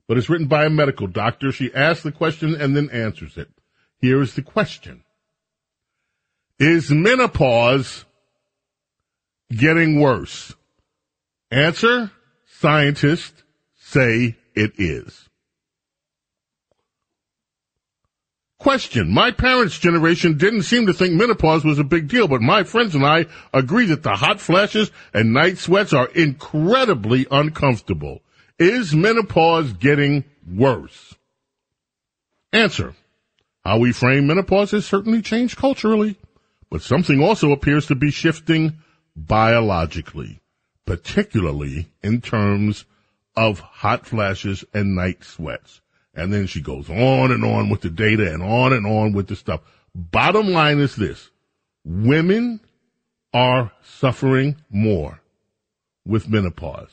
but 0.06 0.16
it's 0.16 0.28
written 0.30 0.46
by 0.46 0.64
a 0.64 0.70
medical 0.70 1.08
doctor. 1.08 1.50
She 1.50 1.74
asks 1.74 2.04
the 2.04 2.12
question 2.12 2.54
and 2.54 2.76
then 2.76 2.88
answers 2.90 3.36
it. 3.36 3.48
Here 4.00 4.22
is 4.22 4.34
the 4.34 4.42
question. 4.42 5.02
Is 6.60 6.88
menopause 6.92 8.05
getting 9.50 10.00
worse? 10.00 10.54
Answer, 11.50 12.10
scientists 12.46 13.42
say 13.78 14.36
it 14.54 14.72
is. 14.78 15.28
Question. 18.58 19.12
My 19.12 19.30
parents' 19.30 19.78
generation 19.78 20.38
didn't 20.38 20.62
seem 20.62 20.86
to 20.86 20.92
think 20.92 21.12
menopause 21.12 21.64
was 21.64 21.78
a 21.78 21.84
big 21.84 22.08
deal, 22.08 22.26
but 22.26 22.40
my 22.40 22.64
friends 22.64 22.94
and 22.94 23.04
I 23.04 23.26
agree 23.52 23.86
that 23.86 24.02
the 24.02 24.16
hot 24.16 24.40
flashes 24.40 24.90
and 25.12 25.32
night 25.32 25.58
sweats 25.58 25.92
are 25.92 26.08
incredibly 26.08 27.26
uncomfortable. 27.30 28.22
Is 28.58 28.94
menopause 28.94 29.74
getting 29.74 30.24
worse? 30.50 31.14
Answer. 32.52 32.94
How 33.64 33.78
we 33.78 33.92
frame 33.92 34.26
menopause 34.26 34.70
has 34.70 34.86
certainly 34.86 35.20
changed 35.20 35.58
culturally, 35.58 36.16
but 36.70 36.82
something 36.82 37.22
also 37.22 37.52
appears 37.52 37.86
to 37.86 37.94
be 37.94 38.10
shifting 38.10 38.78
biologically, 39.16 40.40
particularly 40.84 41.88
in 42.02 42.20
terms 42.20 42.84
of 43.36 43.60
hot 43.60 44.06
flashes 44.06 44.64
and 44.74 44.94
night 44.94 45.24
sweats. 45.24 45.80
And 46.14 46.32
then 46.32 46.46
she 46.46 46.60
goes 46.60 46.88
on 46.88 47.32
and 47.32 47.44
on 47.44 47.68
with 47.68 47.82
the 47.82 47.90
data 47.90 48.32
and 48.32 48.42
on 48.42 48.72
and 48.72 48.86
on 48.86 49.12
with 49.12 49.26
the 49.28 49.36
stuff. 49.36 49.60
Bottom 49.94 50.48
line 50.48 50.78
is 50.78 50.96
this. 50.96 51.30
Women 51.84 52.60
are 53.32 53.72
suffering 53.82 54.56
more 54.70 55.20
with 56.06 56.28
menopause. 56.28 56.90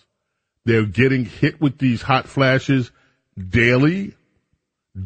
They're 0.65 0.85
getting 0.85 1.25
hit 1.25 1.61
with 1.61 1.77
these 1.77 2.01
hot 2.01 2.27
flashes 2.27 2.91
daily. 3.37 4.15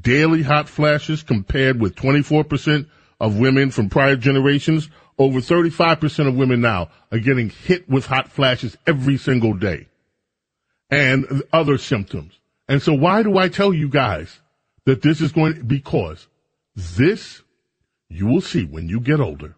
daily 0.01 0.43
hot 0.43 0.67
flashes 0.67 1.23
compared 1.23 1.79
with 1.79 1.95
24% 1.95 2.87
of 3.19 3.39
women 3.39 3.71
from 3.71 3.89
prior 3.89 4.15
generations. 4.15 4.89
Over 5.17 5.39
35% 5.39 6.27
of 6.27 6.35
women 6.35 6.61
now 6.61 6.89
are 7.11 7.19
getting 7.19 7.49
hit 7.49 7.89
with 7.89 8.05
hot 8.05 8.31
flashes 8.31 8.77
every 8.85 9.17
single 9.17 9.53
day 9.53 9.87
and 10.89 11.43
other 11.51 11.77
symptoms. 11.77 12.39
And 12.67 12.81
so 12.81 12.93
why 12.93 13.23
do 13.23 13.37
I 13.37 13.49
tell 13.49 13.73
you 13.73 13.89
guys 13.89 14.39
that 14.85 15.01
this 15.01 15.21
is 15.21 15.31
going 15.31 15.55
to, 15.55 15.63
because 15.63 16.27
this 16.75 17.41
you 18.09 18.25
will 18.25 18.41
see 18.41 18.63
when 18.63 18.87
you 18.87 18.99
get 18.99 19.19
older. 19.19 19.55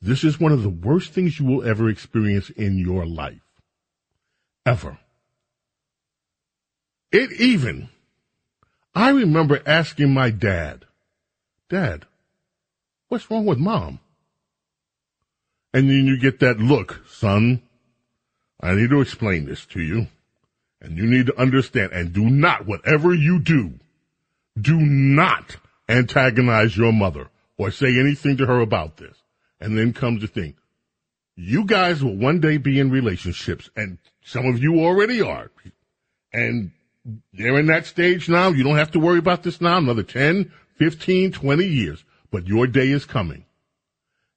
This 0.00 0.24
is 0.24 0.40
one 0.40 0.52
of 0.52 0.62
the 0.62 0.68
worst 0.68 1.12
things 1.12 1.38
you 1.38 1.46
will 1.46 1.64
ever 1.64 1.88
experience 1.88 2.50
in 2.50 2.78
your 2.78 3.06
life. 3.06 3.40
Ever. 4.64 4.98
It 7.10 7.32
even, 7.40 7.88
I 8.94 9.10
remember 9.10 9.62
asking 9.66 10.12
my 10.12 10.30
dad, 10.30 10.84
Dad, 11.68 12.06
what's 13.08 13.30
wrong 13.30 13.44
with 13.44 13.58
mom? 13.58 14.00
And 15.72 15.88
then 15.88 16.06
you 16.06 16.18
get 16.18 16.40
that 16.40 16.58
look, 16.58 17.02
son, 17.08 17.62
I 18.60 18.74
need 18.74 18.90
to 18.90 19.00
explain 19.00 19.44
this 19.44 19.64
to 19.66 19.80
you. 19.80 20.08
And 20.80 20.96
you 20.96 21.06
need 21.06 21.26
to 21.26 21.38
understand 21.38 21.92
and 21.92 22.12
do 22.12 22.28
not, 22.30 22.66
whatever 22.66 23.12
you 23.12 23.40
do, 23.40 23.74
do 24.60 24.78
not 24.78 25.56
antagonize 25.88 26.76
your 26.76 26.92
mother 26.92 27.28
or 27.56 27.70
say 27.70 27.98
anything 27.98 28.36
to 28.36 28.46
her 28.46 28.60
about 28.60 28.96
this. 28.96 29.16
And 29.60 29.76
then 29.76 29.92
comes 29.92 30.22
the 30.22 30.28
thing. 30.28 30.54
You 31.34 31.64
guys 31.64 32.02
will 32.02 32.16
one 32.16 32.40
day 32.40 32.56
be 32.56 32.78
in 32.78 32.90
relationships 32.90 33.70
and 33.76 33.98
some 34.24 34.46
of 34.46 34.62
you 34.62 34.80
already 34.84 35.20
are. 35.20 35.50
And 36.32 36.70
they're 37.32 37.58
in 37.58 37.66
that 37.66 37.86
stage 37.86 38.28
now. 38.28 38.48
You 38.48 38.64
don't 38.64 38.76
have 38.76 38.92
to 38.92 39.00
worry 39.00 39.18
about 39.18 39.42
this 39.42 39.60
now. 39.60 39.78
Another 39.78 40.02
10, 40.02 40.52
15, 40.76 41.32
20 41.32 41.64
years. 41.64 42.04
But 42.30 42.46
your 42.46 42.66
day 42.66 42.88
is 42.88 43.04
coming. 43.04 43.44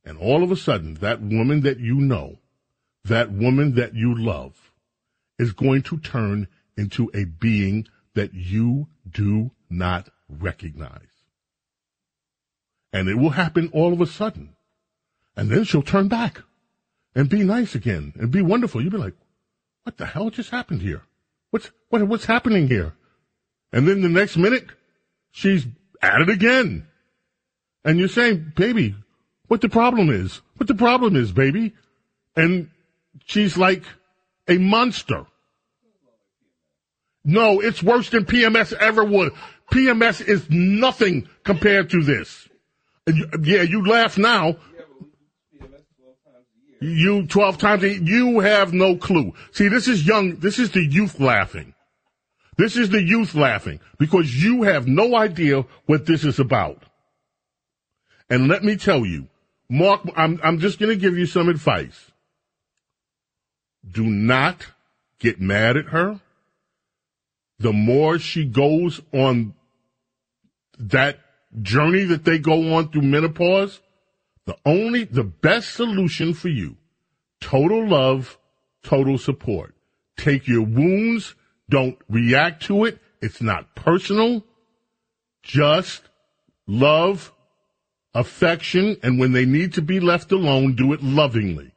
And 0.04 0.18
all 0.18 0.44
of 0.44 0.52
a 0.52 0.56
sudden, 0.56 0.96
that 0.96 1.22
woman 1.22 1.62
that 1.62 1.80
you 1.80 1.96
know, 1.96 2.38
that 3.04 3.32
woman 3.32 3.76
that 3.76 3.94
you 3.94 4.16
love, 4.16 4.72
is 5.38 5.54
going 5.54 5.82
to 5.82 5.98
turn 5.98 6.48
into 6.78 7.10
a 7.14 7.26
being 7.26 7.88
that 8.14 8.34
you 8.34 8.88
do 9.10 9.52
not 9.70 10.10
recognize. 10.30 11.08
And 12.94 13.08
it 13.08 13.16
will 13.16 13.32
happen 13.32 13.70
all 13.74 13.94
of 13.94 14.02
a 14.02 14.06
sudden. 14.06 14.56
And 15.36 15.50
then 15.50 15.64
she'll 15.64 15.82
turn 15.82 16.08
back 16.08 16.42
and 17.16 17.30
be 17.30 17.44
nice 17.44 17.74
again 17.74 18.14
and 18.20 18.32
be 18.32 18.42
wonderful. 18.42 18.82
You'll 18.82 18.92
be 18.92 18.98
like, 18.98 19.16
what 19.84 19.98
the 19.98 20.06
hell 20.06 20.30
just 20.30 20.50
happened 20.50 20.82
here? 20.82 21.02
What's, 21.50 21.72
what, 21.90 22.08
what's 22.08 22.26
happening 22.26 22.68
here? 22.68 22.94
And 23.72 23.88
then 23.88 24.02
the 24.02 24.10
next 24.10 24.38
minute, 24.38 24.68
she's 25.32 25.66
at 26.02 26.22
it 26.22 26.30
again. 26.30 26.88
And 27.84 27.98
you're 27.98 28.10
saying, 28.10 28.54
baby, 28.56 28.96
what 29.52 29.60
the 29.60 29.68
problem 29.68 30.10
is? 30.10 30.40
What 30.56 30.70
the 30.70 30.76
problem 30.76 31.18
is, 31.18 31.34
baby? 31.34 31.74
And 32.38 32.70
she's 33.26 33.58
like 33.58 33.84
a 34.48 34.58
monster. 34.58 35.26
No, 37.26 37.60
it's 37.60 37.84
worse 37.84 38.10
than 38.10 38.24
PMS 38.24 38.72
ever 38.72 39.04
would. 39.04 39.34
PMS 39.70 40.26
is 40.26 40.50
nothing 40.50 41.28
compared 41.44 41.90
to 41.90 42.02
this. 42.02 42.48
And 43.06 43.18
you, 43.18 43.30
yeah, 43.44 43.64
you 43.64 43.86
laugh 43.86 44.18
now. 44.18 44.56
You 46.80 47.28
12 47.28 47.58
times, 47.58 47.84
a- 47.84 47.90
year. 47.90 48.02
you 48.02 48.40
have 48.40 48.72
no 48.72 48.96
clue. 48.96 49.34
See, 49.52 49.68
this 49.68 49.90
is 49.90 50.08
young, 50.08 50.38
this 50.38 50.60
is 50.60 50.72
the 50.72 50.86
youth 50.86 51.20
laughing. 51.20 51.74
This 52.58 52.78
is 52.78 52.90
the 52.90 53.02
youth 53.02 53.36
laughing 53.36 53.82
because 54.00 54.34
you 54.42 54.64
have 54.64 54.88
no 54.88 55.14
idea 55.14 55.66
what 55.88 56.06
this 56.06 56.24
is 56.24 56.40
about. 56.40 56.86
And 58.30 58.48
let 58.48 58.64
me 58.64 58.78
tell 58.78 59.06
you, 59.06 59.28
Mark, 59.71 60.01
I'm, 60.17 60.38
I'm 60.43 60.60
just 60.60 60.79
going 60.79 60.89
to 60.89 60.97
give 60.97 61.17
you 61.17 61.25
some 61.25 61.47
advice. 61.47 62.12
Do 63.89 64.03
not 64.03 64.67
get 65.17 65.39
mad 65.39 65.77
at 65.77 65.86
her. 65.86 66.19
The 67.57 67.71
more 67.71 68.19
she 68.19 68.43
goes 68.43 68.99
on 69.13 69.53
that 70.77 71.19
journey 71.62 72.03
that 72.03 72.25
they 72.25 72.38
go 72.38 72.73
on 72.73 72.89
through 72.89 73.03
menopause, 73.03 73.79
the 74.45 74.57
only, 74.65 75.05
the 75.05 75.23
best 75.23 75.73
solution 75.73 76.34
for 76.34 76.49
you, 76.49 76.75
total 77.39 77.88
love, 77.88 78.38
total 78.84 79.17
support. 79.17 79.73
Take 80.17 80.49
your 80.49 80.63
wounds, 80.63 81.34
don't 81.69 81.97
react 82.10 82.63
to 82.63 82.84
it. 82.84 82.99
It's 83.21 83.41
not 83.41 83.73
personal. 83.73 84.43
Just 85.43 86.01
love, 86.67 87.31
affection, 88.13 88.97
and 89.04 89.19
when 89.19 89.32
they 89.32 89.45
need 89.45 89.74
to 89.74 89.82
be 89.82 90.00
left 90.00 90.32
alone, 90.32 90.76
do 90.76 90.93
it 90.93 91.04
lovingly. 91.04 91.71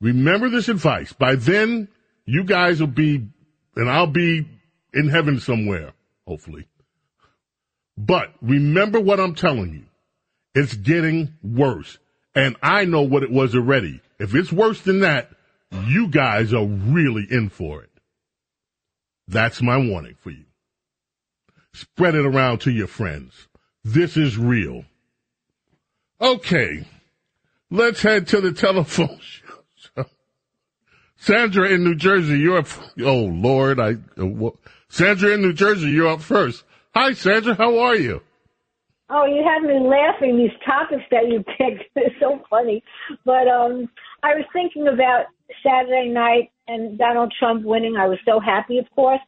Remember 0.00 0.48
this 0.48 0.68
advice. 0.68 1.12
By 1.12 1.34
then, 1.34 1.88
you 2.24 2.44
guys 2.44 2.80
will 2.80 2.86
be, 2.86 3.26
and 3.76 3.90
I'll 3.90 4.06
be 4.06 4.48
in 4.94 5.08
heaven 5.08 5.40
somewhere, 5.40 5.92
hopefully. 6.26 6.66
But 7.96 8.32
remember 8.40 8.98
what 8.98 9.20
I'm 9.20 9.34
telling 9.34 9.74
you. 9.74 9.84
It's 10.54 10.74
getting 10.74 11.34
worse. 11.42 11.98
And 12.34 12.56
I 12.62 12.84
know 12.84 13.02
what 13.02 13.22
it 13.22 13.30
was 13.30 13.54
already. 13.54 14.00
If 14.18 14.34
it's 14.34 14.52
worse 14.52 14.80
than 14.80 15.00
that, 15.00 15.30
you 15.86 16.08
guys 16.08 16.52
are 16.54 16.64
really 16.64 17.26
in 17.30 17.48
for 17.48 17.82
it. 17.82 17.90
That's 19.28 19.62
my 19.62 19.76
warning 19.76 20.16
for 20.18 20.30
you. 20.30 20.44
Spread 21.72 22.14
it 22.14 22.26
around 22.26 22.62
to 22.62 22.70
your 22.70 22.88
friends. 22.88 23.46
This 23.84 24.16
is 24.16 24.36
real. 24.36 24.84
Okay. 26.20 26.86
Let's 27.70 28.02
head 28.02 28.28
to 28.28 28.40
the 28.40 28.52
telephone 28.66 29.18
show. 29.20 30.04
Sandra 31.16 31.68
in 31.68 31.84
New 31.84 31.96
Jersey, 31.96 32.38
you're 32.38 32.58
up. 32.58 32.68
Oh 33.02 33.24
Lord, 33.24 33.78
I, 33.78 33.96
uh, 34.18 34.50
Sandra 34.88 35.34
in 35.34 35.42
New 35.42 35.52
Jersey, 35.52 35.90
you're 35.90 36.08
up 36.08 36.22
first. 36.22 36.64
Hi 36.94 37.12
Sandra, 37.12 37.54
how 37.54 37.78
are 37.78 37.94
you? 37.94 38.22
Oh, 39.10 39.26
you 39.26 39.44
had 39.44 39.66
me 39.66 39.80
laughing. 39.80 40.38
These 40.38 40.56
topics 40.64 41.02
that 41.10 41.28
you 41.28 41.44
picked 41.58 41.96
are 41.96 42.14
so 42.20 42.40
funny. 42.48 42.82
But 43.24 43.48
um, 43.48 43.88
I 44.22 44.34
was 44.34 44.44
thinking 44.52 44.86
about 44.86 45.26
Saturday 45.66 46.08
night 46.08 46.52
and 46.68 46.96
Donald 46.96 47.34
Trump 47.38 47.64
winning. 47.64 47.96
I 47.96 48.06
was 48.06 48.18
so 48.24 48.38
happy, 48.38 48.78
of 48.78 48.86
course. 48.94 49.20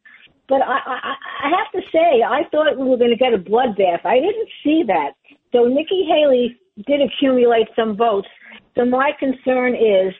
But 0.53 0.61
I, 0.61 0.81
I, 0.85 1.15
I 1.45 1.49
have 1.49 1.73
to 1.73 1.81
say, 1.91 2.21
I 2.21 2.43
thought 2.51 2.77
we 2.77 2.87
were 2.87 2.99
going 2.99 3.09
to 3.09 3.17
get 3.17 3.33
a 3.33 3.39
bloodbath. 3.39 4.05
I 4.05 4.17
didn't 4.17 4.51
see 4.63 4.83
that. 4.87 5.13
So 5.51 5.65
Nikki 5.65 6.05
Haley 6.07 6.61
did 6.87 7.01
accumulate 7.01 7.69
some 7.75 7.97
votes. 7.97 8.29
So 8.75 8.85
my 8.85 9.13
concern 9.19 9.75
is 9.75 10.13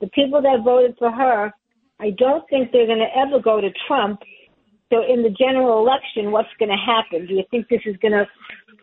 the 0.00 0.06
people 0.14 0.40
that 0.40 0.62
voted 0.64 0.96
for 0.98 1.10
her. 1.10 1.52
I 2.00 2.12
don't 2.16 2.48
think 2.48 2.72
they're 2.72 2.86
going 2.86 3.04
to 3.04 3.20
ever 3.20 3.42
go 3.42 3.60
to 3.60 3.68
Trump. 3.86 4.20
So 4.88 5.02
in 5.06 5.22
the 5.22 5.28
general 5.28 5.86
election, 5.86 6.32
what's 6.32 6.48
going 6.58 6.70
to 6.70 6.80
happen? 6.80 7.26
Do 7.26 7.34
you 7.34 7.44
think 7.50 7.68
this 7.68 7.82
is 7.84 7.98
going 7.98 8.12
to 8.12 8.26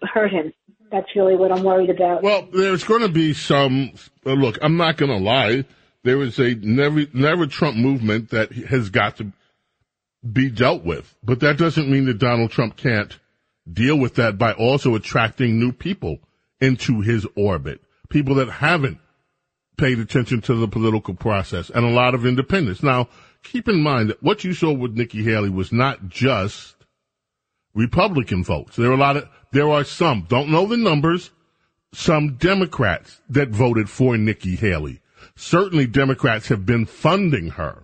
hurt 0.05 0.31
him? 0.31 0.53
That's 0.91 1.07
really 1.15 1.35
what 1.35 1.51
I'm 1.51 1.63
worried 1.63 1.89
about. 1.89 2.21
Well, 2.21 2.47
there's 2.53 2.83
going 2.83 3.01
to 3.01 3.09
be 3.09 3.33
some. 3.33 3.93
Uh, 4.23 4.33
look, 4.33 4.59
I'm 4.61 4.77
not 4.77 4.97
going 4.97 5.09
to 5.11 5.17
lie. 5.17 5.65
There 6.03 6.21
is 6.21 6.37
a 6.37 6.53
never, 6.53 7.05
never 7.11 7.47
Trump 7.47 7.75
movement 7.75 8.29
that 8.29 8.51
has 8.51 8.91
got 8.91 9.17
to 9.17 9.31
be 10.29 10.49
dealt 10.49 10.83
with, 10.83 11.15
but 11.23 11.39
that 11.39 11.57
doesn't 11.57 11.89
mean 11.89 12.05
that 12.05 12.19
Donald 12.19 12.51
Trump 12.51 12.77
can't 12.77 13.17
deal 13.71 13.97
with 13.97 14.15
that 14.15 14.37
by 14.37 14.53
also 14.53 14.95
attracting 14.95 15.59
new 15.59 15.71
people 15.71 16.19
into 16.59 17.01
his 17.01 17.25
orbit, 17.35 17.81
people 18.09 18.35
that 18.35 18.49
haven't 18.49 18.99
paid 19.77 19.97
attention 19.99 20.41
to 20.41 20.53
the 20.53 20.67
political 20.67 21.15
process, 21.15 21.69
and 21.71 21.85
a 21.85 21.89
lot 21.89 22.13
of 22.13 22.25
independents. 22.25 22.83
Now, 22.83 23.09
keep 23.43 23.67
in 23.67 23.81
mind 23.81 24.09
that 24.09 24.21
what 24.21 24.43
you 24.43 24.53
saw 24.53 24.71
with 24.71 24.95
Nikki 24.95 25.23
Haley 25.23 25.49
was 25.49 25.71
not 25.71 26.07
just 26.07 26.75
Republican 27.73 28.43
votes. 28.43 28.75
There 28.75 28.91
are 28.91 28.95
a 28.95 28.97
lot 28.97 29.17
of, 29.17 29.27
there 29.51 29.69
are 29.69 29.83
some, 29.83 30.27
don't 30.29 30.49
know 30.49 30.67
the 30.67 30.77
numbers, 30.77 31.31
some 31.93 32.35
Democrats 32.35 33.21
that 33.29 33.49
voted 33.49 33.89
for 33.89 34.17
Nikki 34.17 34.55
Haley. 34.55 35.01
Certainly 35.35 35.87
Democrats 35.87 36.47
have 36.49 36.65
been 36.65 36.85
funding 36.85 37.51
her. 37.51 37.83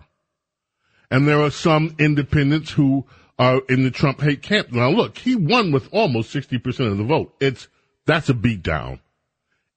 And 1.10 1.26
there 1.26 1.40
are 1.40 1.50
some 1.50 1.94
independents 1.98 2.72
who 2.72 3.06
are 3.38 3.62
in 3.68 3.84
the 3.84 3.90
Trump 3.90 4.20
hate 4.20 4.42
camp. 4.42 4.72
Now 4.72 4.90
look, 4.90 5.18
he 5.18 5.34
won 5.36 5.72
with 5.72 5.88
almost 5.92 6.34
60% 6.34 6.90
of 6.90 6.98
the 6.98 7.04
vote. 7.04 7.34
It's, 7.40 7.68
that's 8.04 8.28
a 8.28 8.34
beatdown. 8.34 9.00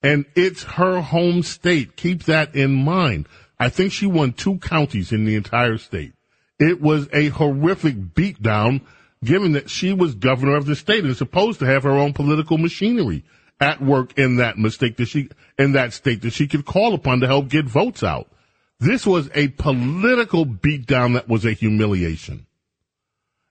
And 0.03 0.25
it's 0.35 0.63
her 0.63 1.01
home 1.01 1.43
state. 1.43 1.95
Keep 1.95 2.23
that 2.23 2.55
in 2.55 2.73
mind. 2.73 3.27
I 3.59 3.69
think 3.69 3.93
she 3.93 4.07
won 4.07 4.33
two 4.33 4.57
counties 4.57 5.11
in 5.11 5.25
the 5.25 5.35
entire 5.35 5.77
state. 5.77 6.13
It 6.57 6.81
was 6.81 7.07
a 7.13 7.29
horrific 7.29 7.95
beatdown 8.15 8.81
given 9.23 9.51
that 9.51 9.69
she 9.69 9.93
was 9.93 10.15
governor 10.15 10.55
of 10.55 10.65
the 10.65 10.75
state 10.75 11.03
and 11.03 11.15
supposed 11.15 11.59
to 11.59 11.65
have 11.65 11.83
her 11.83 11.91
own 11.91 12.13
political 12.13 12.57
machinery 12.57 13.23
at 13.59 13.81
work 13.81 14.17
in 14.17 14.37
that 14.37 14.57
mistake 14.57 14.97
that 14.97 15.07
she, 15.07 15.29
in 15.59 15.73
that 15.73 15.93
state 15.93 16.23
that 16.23 16.33
she 16.33 16.47
could 16.47 16.65
call 16.65 16.95
upon 16.95 17.19
to 17.19 17.27
help 17.27 17.47
get 17.47 17.65
votes 17.65 18.01
out. 18.01 18.27
This 18.81 19.05
was 19.05 19.29
a 19.35 19.49
political 19.49 20.43
beatdown 20.43 21.13
that 21.13 21.29
was 21.29 21.45
a 21.45 21.53
humiliation. 21.53 22.47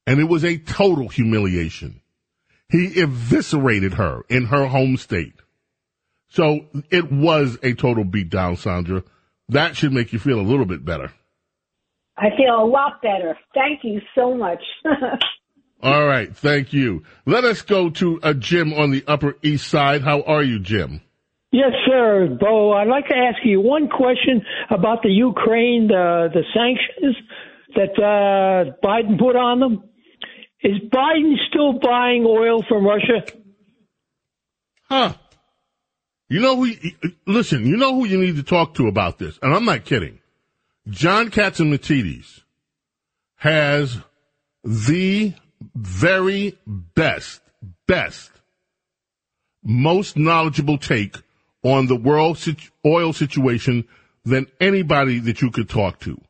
And 0.05 0.19
it 0.19 0.25
was 0.25 0.45
a 0.45 0.59
total 0.59 1.09
humiliation. 1.09 2.01
He 2.69 3.01
eviscerated 3.01 3.95
her 3.95 4.23
in 4.29 4.47
her 4.47 4.67
home 4.67 4.97
state. 4.97 5.35
So 6.31 6.67
it 6.91 7.13
was 7.13 7.59
a 7.63 7.75
total 7.75 8.05
beatdown, 8.05 8.59
Sandra. 8.59 9.05
That 9.49 9.77
should 9.77 9.93
make 9.93 10.13
you 10.13 10.19
feel 10.19 10.41
a 10.41 10.43
little 10.43 10.65
bit 10.65 10.85
better. 10.85 11.13
I 12.17 12.31
feel 12.37 12.65
a 12.65 12.67
lot 12.67 13.01
better. 13.01 13.39
Thank 13.55 13.85
you 13.85 14.01
so 14.17 14.35
much. 14.35 14.63
All 15.83 16.07
right. 16.07 16.37
Thank 16.37 16.73
you. 16.73 17.05
Let 17.25 17.45
us 17.45 17.63
go 17.63 17.89
to 17.91 18.19
a 18.25 18.35
Jim 18.35 18.73
on 18.73 18.91
the 18.91 19.05
Upper 19.07 19.37
East 19.43 19.69
Side. 19.69 20.03
How 20.03 20.23
are 20.23 20.43
you, 20.43 20.59
Jim? 20.59 21.03
Yes, 21.53 21.73
sir, 21.87 22.37
Bo. 22.41 22.73
I'd 22.73 22.87
like 22.87 23.09
to 23.09 23.17
ask 23.17 23.39
you 23.45 23.61
one 23.61 23.89
question 23.89 24.43
about 24.71 25.03
the 25.03 25.11
Ukraine, 25.11 25.89
the 25.89 26.29
the 26.33 26.45
sanctions 26.55 27.17
that 27.75 27.99
uh, 27.99 28.77
Biden 28.87 29.19
put 29.19 29.35
on 29.35 29.59
them. 29.61 29.85
Is 30.63 30.79
Biden 30.93 31.35
still 31.49 31.73
buying 31.81 32.25
oil 32.25 32.63
from 32.69 32.87
Russia? 32.87 33.25
Huh. 34.89 35.15
You 36.29 36.41
know 36.41 36.57
who, 36.57 36.73
listen, 37.27 37.67
you 37.67 37.77
know 37.77 37.95
who 37.95 38.05
you 38.07 38.19
need 38.19 38.37
to 38.37 38.45
talk 38.45 38.75
to 38.75 38.87
about 38.87 39.19
this, 39.19 39.37
and 39.43 39.53
I'm 39.53 39.65
not 39.65 39.85
kidding. 39.85 40.21
John 40.89 41.31
Catsimatidis 41.31 42.43
has 43.37 43.99
the 44.63 45.35
very 45.75 46.57
best, 46.67 47.41
best, 47.89 48.31
most 49.65 50.17
knowledgeable 50.17 50.79
take 50.79 51.17
on 51.63 51.87
the 51.87 51.97
world 51.97 52.39
oil 52.87 53.13
situation 53.13 53.87
than 54.25 54.47
anybody 54.61 55.19
that 55.21 55.43
you 55.43 55.51
could 55.51 55.69
talk 55.69 56.01
to, 56.01 56.21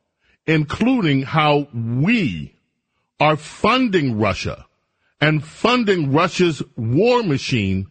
including 0.46 1.22
how 1.22 1.68
we 1.72 2.54
are 3.18 3.36
funding 3.36 4.18
Russia 4.18 4.66
and 5.20 5.44
funding 5.44 6.12
Russia's 6.12 6.62
war 6.76 7.22
machine 7.22 7.86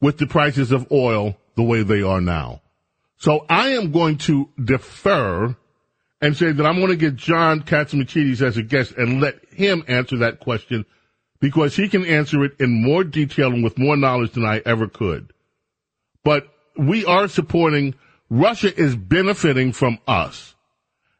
with 0.00 0.18
the 0.18 0.26
prices 0.26 0.72
of 0.72 0.90
oil 0.90 1.36
the 1.54 1.62
way 1.62 1.82
they 1.82 2.02
are 2.02 2.20
now. 2.20 2.62
So 3.18 3.46
I 3.48 3.70
am 3.70 3.92
going 3.92 4.18
to 4.18 4.48
defer 4.62 5.56
and 6.20 6.36
say 6.36 6.52
that 6.52 6.66
I'm 6.66 6.76
going 6.76 6.88
to 6.88 6.96
get 6.96 7.16
John 7.16 7.62
Catsimatidis 7.62 8.42
as 8.42 8.56
a 8.56 8.62
guest 8.62 8.92
and 8.92 9.20
let 9.20 9.36
him 9.50 9.84
answer 9.86 10.18
that 10.18 10.40
question 10.40 10.84
because 11.40 11.76
he 11.76 11.88
can 11.88 12.04
answer 12.04 12.44
it 12.44 12.56
in 12.58 12.82
more 12.82 13.04
detail 13.04 13.52
and 13.52 13.62
with 13.62 13.78
more 13.78 13.96
knowledge 13.96 14.32
than 14.32 14.44
I 14.44 14.62
ever 14.64 14.88
could. 14.88 15.32
But 16.24 16.48
we 16.78 17.04
are 17.04 17.28
supporting, 17.28 17.94
Russia 18.30 18.74
is 18.74 18.96
benefiting 18.96 19.72
from 19.72 19.98
us 20.06 20.54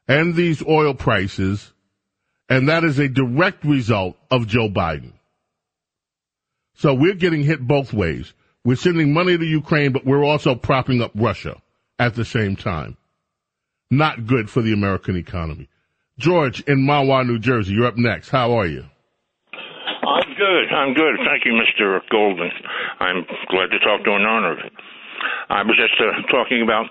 and 0.09 0.35
these 0.35 0.65
oil 0.67 0.95
prices, 0.95 1.73
and 2.49 2.69
that 2.69 2.85
is 2.85 2.99
a 2.99 3.09
direct 3.09 3.65
result 3.65 4.17
of 4.31 4.47
Joe 4.47 4.69
Biden. 4.69 5.13
So 6.75 6.95
we're 6.95 7.15
getting 7.15 7.43
hit 7.43 7.67
both 7.67 7.93
ways. 7.93 8.33
We're 8.65 8.77
sending 8.77 9.13
money 9.13 9.37
to 9.39 9.45
Ukraine, 9.45 9.93
but 9.93 10.05
we're 10.05 10.25
also 10.25 10.55
propping 10.55 11.01
up 11.01 11.13
Russia 11.15 11.57
at 11.99 12.15
the 12.15 12.25
same 12.25 12.57
time. 12.57 12.97
Not 13.91 14.27
good 14.27 14.51
for 14.51 14.63
the 14.63 14.73
American 14.73 15.17
economy. 15.17 15.69
George 16.19 16.61
in 16.63 16.79
Mahwah, 16.79 17.27
New 17.27 17.39
Jersey, 17.39 17.75
you're 17.75 17.87
up 17.87 17.97
next. 17.97 18.31
How 18.31 18.59
are 18.59 18.67
you? 18.67 18.85
I'm 19.53 20.35
good. 20.37 20.69
I'm 20.73 20.95
good. 20.95 21.17
Thank 21.25 21.45
you, 21.45 21.53
Mr. 21.53 22.01
Golden. 22.11 22.51
I'm 23.01 23.25
glad 23.49 23.71
to 23.71 23.79
talk 23.81 24.05
to 24.05 24.13
an 24.13 24.23
honor. 24.23 24.57
I 25.49 25.63
was 25.63 25.77
just 25.77 25.95
uh, 26.01 26.23
talking 26.31 26.63
about 26.63 26.87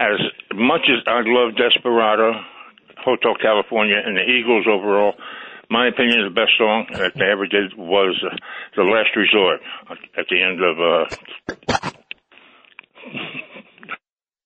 as 0.00 0.18
much 0.54 0.82
as 0.88 1.02
I 1.06 1.22
love 1.24 1.54
Desperado, 1.56 2.32
Hotel 3.04 3.34
California, 3.40 3.96
and 4.04 4.16
the 4.16 4.22
Eagles 4.22 4.66
overall. 4.68 5.14
My 5.70 5.88
opinion, 5.88 6.24
the 6.24 6.34
best 6.34 6.52
song 6.58 6.86
that 6.92 7.12
they 7.14 7.30
ever 7.30 7.46
did 7.46 7.76
was 7.76 8.22
uh, 8.24 8.36
"The 8.76 8.82
Last 8.82 9.16
Resort" 9.16 9.60
at 10.18 10.26
the 10.28 10.42
end 10.42 10.60
of. 10.60 10.78
Uh, 10.78 11.90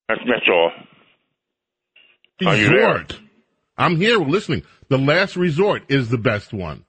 that's, 0.09 0.20
that's 0.29 0.49
all. 0.49 0.70
Are 2.47 2.57
you 2.57 2.68
there? 2.68 2.89
Resort. 2.89 3.20
I'm 3.79 3.97
here 3.97 4.18
listening. 4.18 4.62
The 4.89 4.99
last 4.99 5.37
resort 5.37 5.83
is 5.89 6.09
the 6.09 6.18
best 6.18 6.53
one. 6.53 6.85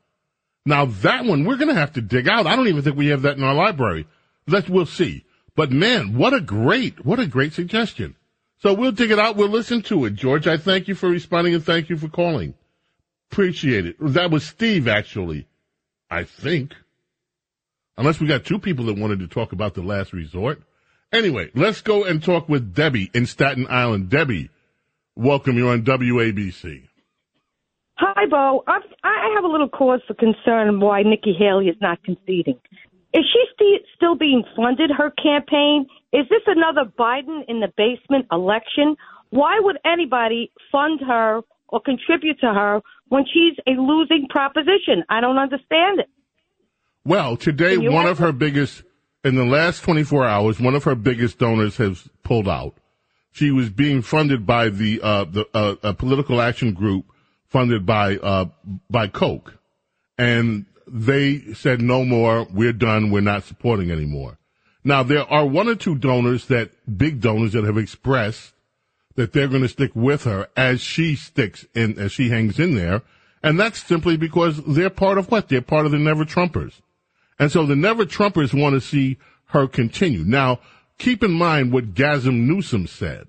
Now 0.65 0.85
that 0.85 1.25
one 1.25 1.45
we're 1.45 1.57
going 1.57 1.73
to 1.73 1.79
have 1.79 1.93
to 1.93 2.01
dig 2.01 2.27
out. 2.27 2.45
I 2.45 2.55
don't 2.55 2.67
even 2.67 2.83
think 2.83 2.95
we 2.97 3.07
have 3.07 3.23
that 3.23 3.37
in 3.37 3.43
our 3.43 3.55
library. 3.55 4.07
Let's 4.47 4.69
we'll 4.69 4.85
see. 4.85 5.25
But 5.57 5.71
man, 5.71 6.15
what 6.15 6.35
a 6.35 6.39
great 6.39 7.03
what 7.03 7.19
a 7.19 7.25
great 7.25 7.51
suggestion. 7.51 8.15
So 8.59 8.73
we'll 8.73 8.91
dig 8.91 9.09
it 9.09 9.17
out. 9.17 9.35
We'll 9.35 9.49
listen 9.49 9.81
to 9.83 10.05
it. 10.05 10.13
George, 10.13 10.47
I 10.47 10.57
thank 10.57 10.87
you 10.87 10.93
for 10.93 11.09
responding 11.09 11.55
and 11.55 11.63
thank 11.63 11.89
you 11.89 11.97
for 11.97 12.07
calling. 12.07 12.53
Appreciate 13.31 13.87
it. 13.87 13.95
That 13.99 14.29
was 14.29 14.45
Steve 14.45 14.87
actually. 14.87 15.47
I 16.11 16.25
think. 16.25 16.75
Unless 17.97 18.19
we 18.19 18.27
got 18.27 18.45
two 18.45 18.59
people 18.59 18.85
that 18.85 18.97
wanted 18.97 19.19
to 19.19 19.27
talk 19.27 19.51
about 19.51 19.73
the 19.73 19.81
last 19.81 20.13
resort. 20.13 20.61
Anyway, 21.11 21.49
let's 21.55 21.81
go 21.81 22.03
and 22.03 22.23
talk 22.23 22.47
with 22.47 22.75
Debbie 22.75 23.09
in 23.15 23.25
Staten 23.25 23.65
Island. 23.67 24.09
Debbie, 24.09 24.51
welcome. 25.15 25.57
You're 25.57 25.71
on 25.71 25.81
WABC. 25.81 26.83
Hi, 27.95 28.25
Bo. 28.29 28.63
I've, 28.67 28.83
I 29.03 29.33
have 29.33 29.43
a 29.43 29.47
little 29.47 29.69
cause 29.69 30.01
for 30.07 30.13
concern 30.13 30.79
why 30.79 31.01
Nikki 31.01 31.33
Haley 31.33 31.69
is 31.69 31.77
not 31.81 32.03
conceding. 32.03 32.59
Is 33.17 33.25
she 33.33 33.43
sti- 33.55 33.85
still 33.95 34.15
being 34.15 34.43
funded, 34.55 34.91
her 34.95 35.09
campaign? 35.09 35.87
Is 36.13 36.25
this 36.29 36.43
another 36.45 36.83
Biden 36.99 37.41
in 37.47 37.59
the 37.59 37.73
basement 37.75 38.27
election? 38.31 38.95
Why 39.31 39.59
would 39.59 39.77
anybody 39.83 40.51
fund 40.71 40.99
her 41.01 41.41
or 41.67 41.81
contribute 41.81 42.39
to 42.41 42.53
her 42.53 42.81
when 43.09 43.25
she's 43.25 43.57
a 43.65 43.71
losing 43.81 44.27
proposition? 44.29 45.03
I 45.09 45.21
don't 45.21 45.39
understand 45.39 46.01
it. 46.01 46.09
Well, 47.03 47.37
today, 47.37 47.77
one 47.77 48.05
of 48.05 48.19
her 48.19 48.31
biggest, 48.31 48.83
in 49.23 49.33
the 49.33 49.45
last 49.45 49.81
24 49.81 50.25
hours, 50.25 50.59
one 50.59 50.75
of 50.75 50.83
her 50.83 50.95
biggest 50.95 51.39
donors 51.39 51.77
has 51.77 52.07
pulled 52.21 52.47
out. 52.47 52.75
She 53.31 53.49
was 53.49 53.71
being 53.71 54.03
funded 54.03 54.45
by 54.45 54.69
the, 54.69 55.01
uh, 55.01 55.23
the, 55.23 55.47
uh, 55.55 55.75
a 55.81 55.93
political 55.93 56.39
action 56.39 56.73
group 56.73 57.05
funded 57.47 57.83
by, 57.83 58.17
uh, 58.17 58.45
by 58.91 59.07
Koch. 59.07 59.53
And 60.19 60.65
they 60.87 61.53
said 61.53 61.81
no 61.81 62.05
more, 62.05 62.47
we're 62.51 62.73
done, 62.73 63.11
we're 63.11 63.21
not 63.21 63.43
supporting 63.43 63.91
anymore. 63.91 64.37
Now, 64.83 65.03
there 65.03 65.29
are 65.31 65.45
one 65.45 65.67
or 65.67 65.75
two 65.75 65.95
donors 65.95 66.45
that, 66.47 66.71
big 66.97 67.19
donors 67.19 67.53
that 67.53 67.65
have 67.65 67.77
expressed 67.77 68.53
that 69.15 69.33
they're 69.33 69.47
going 69.47 69.63
to 69.63 69.67
stick 69.67 69.91
with 69.95 70.23
her 70.23 70.47
as 70.55 70.79
she 70.79 71.15
sticks 71.15 71.65
in, 71.75 71.99
as 71.99 72.11
she 72.11 72.29
hangs 72.29 72.59
in 72.59 72.75
there. 72.75 73.01
And 73.43 73.59
that's 73.59 73.83
simply 73.83 74.15
because 74.15 74.63
they're 74.63 74.89
part 74.89 75.17
of 75.17 75.29
what? 75.29 75.49
They're 75.49 75.61
part 75.61 75.85
of 75.85 75.91
the 75.91 75.97
Never 75.97 76.23
Trumpers. 76.23 76.73
And 77.39 77.51
so 77.51 77.65
the 77.65 77.75
Never 77.75 78.05
Trumpers 78.05 78.59
want 78.59 78.75
to 78.75 78.81
see 78.81 79.17
her 79.47 79.67
continue. 79.67 80.23
Now, 80.23 80.59
keep 80.97 81.23
in 81.23 81.31
mind 81.31 81.71
what 81.71 81.93
Gavin 81.93 82.47
Newsom 82.47 82.87
said. 82.87 83.27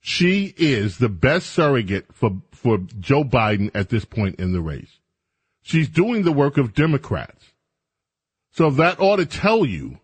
She 0.00 0.54
is 0.58 0.98
the 0.98 1.08
best 1.08 1.50
surrogate 1.50 2.12
for, 2.12 2.42
for 2.52 2.78
Joe 3.00 3.24
Biden 3.24 3.70
at 3.74 3.88
this 3.88 4.04
point 4.04 4.38
in 4.38 4.52
the 4.52 4.60
race. 4.60 5.00
She's 5.64 5.88
doing 5.88 6.22
the 6.22 6.32
work 6.32 6.58
of 6.58 6.74
Democrats. 6.74 7.42
So 8.52 8.70
that 8.72 9.00
ought 9.00 9.16
to 9.16 9.26
tell 9.26 9.64
you 9.64 9.98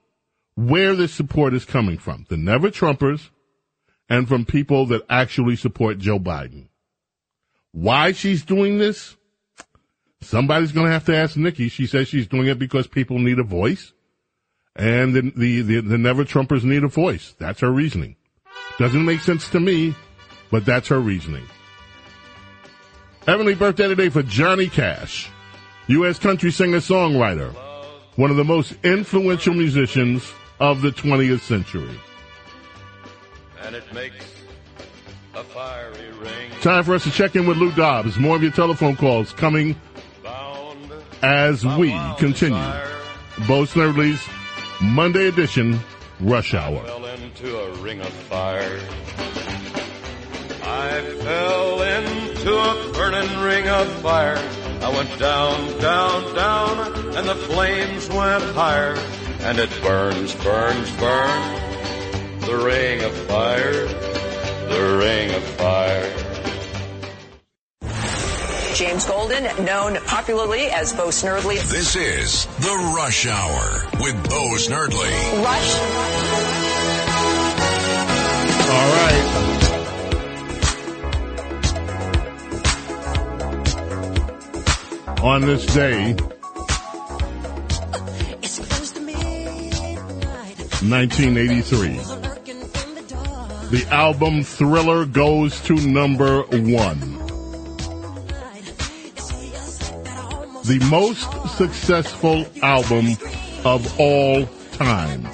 where 0.56 0.96
this 0.96 1.12
support 1.12 1.52
is 1.52 1.66
coming 1.66 1.98
from. 1.98 2.24
The 2.30 2.38
Never 2.38 2.70
Trumpers 2.70 3.28
and 4.08 4.26
from 4.26 4.46
people 4.46 4.86
that 4.86 5.02
actually 5.10 5.56
support 5.56 5.98
Joe 5.98 6.18
Biden. 6.18 6.68
Why 7.72 8.12
she's 8.12 8.42
doing 8.42 8.78
this? 8.78 9.16
Somebody's 10.22 10.72
going 10.72 10.86
to 10.86 10.92
have 10.92 11.04
to 11.04 11.16
ask 11.16 11.36
Nikki. 11.36 11.68
She 11.68 11.86
says 11.86 12.08
she's 12.08 12.26
doing 12.26 12.46
it 12.46 12.58
because 12.58 12.86
people 12.86 13.18
need 13.18 13.38
a 13.38 13.44
voice, 13.44 13.92
and 14.74 15.14
the 15.14 15.32
the 15.36 15.60
the, 15.62 15.80
the 15.80 15.98
Never 15.98 16.24
Trumpers 16.24 16.64
need 16.64 16.84
a 16.84 16.88
voice. 16.88 17.34
That's 17.38 17.60
her 17.60 17.70
reasoning. 17.70 18.16
Doesn't 18.78 19.04
make 19.04 19.20
sense 19.20 19.48
to 19.50 19.60
me, 19.60 19.94
but 20.50 20.64
that's 20.64 20.88
her 20.88 21.00
reasoning. 21.00 21.44
Heavenly 23.26 23.54
birthday 23.54 23.88
today 23.88 24.08
for 24.08 24.22
Johnny 24.22 24.68
Cash, 24.68 25.30
U.S. 25.90 26.18
country 26.18 26.50
singer 26.52 26.78
songwriter, 26.78 27.52
one 28.16 28.30
of 28.30 28.36
the 28.36 28.44
most 28.44 28.74
influential 28.84 29.54
musicians 29.54 30.32
of 30.60 30.82
the 30.82 30.90
20th 30.90 31.40
century. 31.40 31.98
and 33.64 33.74
it 33.74 33.92
makes 33.92 34.24
a 35.34 35.42
fiery 35.42 36.12
ring. 36.20 36.50
Time 36.60 36.84
for 36.84 36.94
us 36.94 37.02
to 37.04 37.10
check 37.10 37.34
in 37.34 37.46
with 37.46 37.56
Lou 37.56 37.72
Dobbs. 37.72 38.18
More 38.18 38.36
of 38.36 38.42
your 38.42 38.52
telephone 38.52 38.94
calls 38.96 39.32
coming 39.32 39.74
as 41.22 41.64
we 41.66 41.90
continue. 42.18 42.58
Bo 43.48 43.64
Snerdley's 43.64 44.22
Monday 44.80 45.26
edition, 45.28 45.78
Rush 46.20 46.54
Hour. 46.54 46.84
Fell 46.84 47.04
into 47.06 47.58
a 47.58 47.74
ring 47.78 48.00
of 48.00 48.08
fire. 48.12 48.78
I 50.62 51.00
fell 51.20 51.82
into 51.82 52.29
a 52.46 52.92
burning 52.92 53.40
ring 53.40 53.68
of 53.68 53.88
fire. 54.00 54.36
I 54.82 54.88
went 54.88 55.18
down, 55.18 55.78
down, 55.78 56.34
down, 56.34 57.16
and 57.16 57.28
the 57.28 57.34
flames 57.34 58.08
went 58.08 58.44
higher. 58.54 58.94
And 59.40 59.58
it 59.58 59.70
burns, 59.82 60.34
burns, 60.36 60.90
burns. 60.96 62.46
The 62.46 62.56
ring 62.56 63.02
of 63.02 63.12
fire, 63.26 63.86
the 64.68 64.98
ring 64.98 65.34
of 65.34 65.42
fire. 65.42 66.30
James 68.74 69.04
Golden, 69.04 69.44
known 69.64 69.96
popularly 70.06 70.66
as 70.68 70.94
Bo 70.94 71.08
Snerdley. 71.08 71.56
This 71.70 71.96
is 71.96 72.46
The 72.60 72.92
Rush 72.96 73.26
Hour 73.26 73.90
with 74.00 74.16
Bo 74.28 74.56
Snerdley. 74.56 75.10
Rush. 75.44 75.74
All 78.70 78.92
right. 78.96 79.59
On 85.22 85.42
this 85.42 85.66
day, 85.66 86.14
1983, 90.80 91.88
the 93.68 93.86
album 93.90 94.42
Thriller 94.42 95.04
goes 95.04 95.60
to 95.62 95.74
number 95.74 96.40
one. 96.44 97.00
The 100.64 100.78
most 100.90 101.30
successful 101.58 102.46
album 102.62 103.08
of 103.66 104.00
all 104.00 104.46
time. 104.72 105.28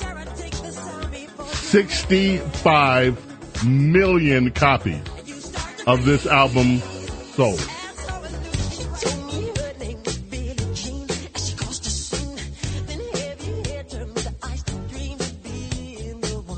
65 1.46 3.64
million 3.64 4.50
copies 4.50 5.54
of 5.86 6.04
this 6.04 6.26
album 6.26 6.80
sold. 7.36 7.64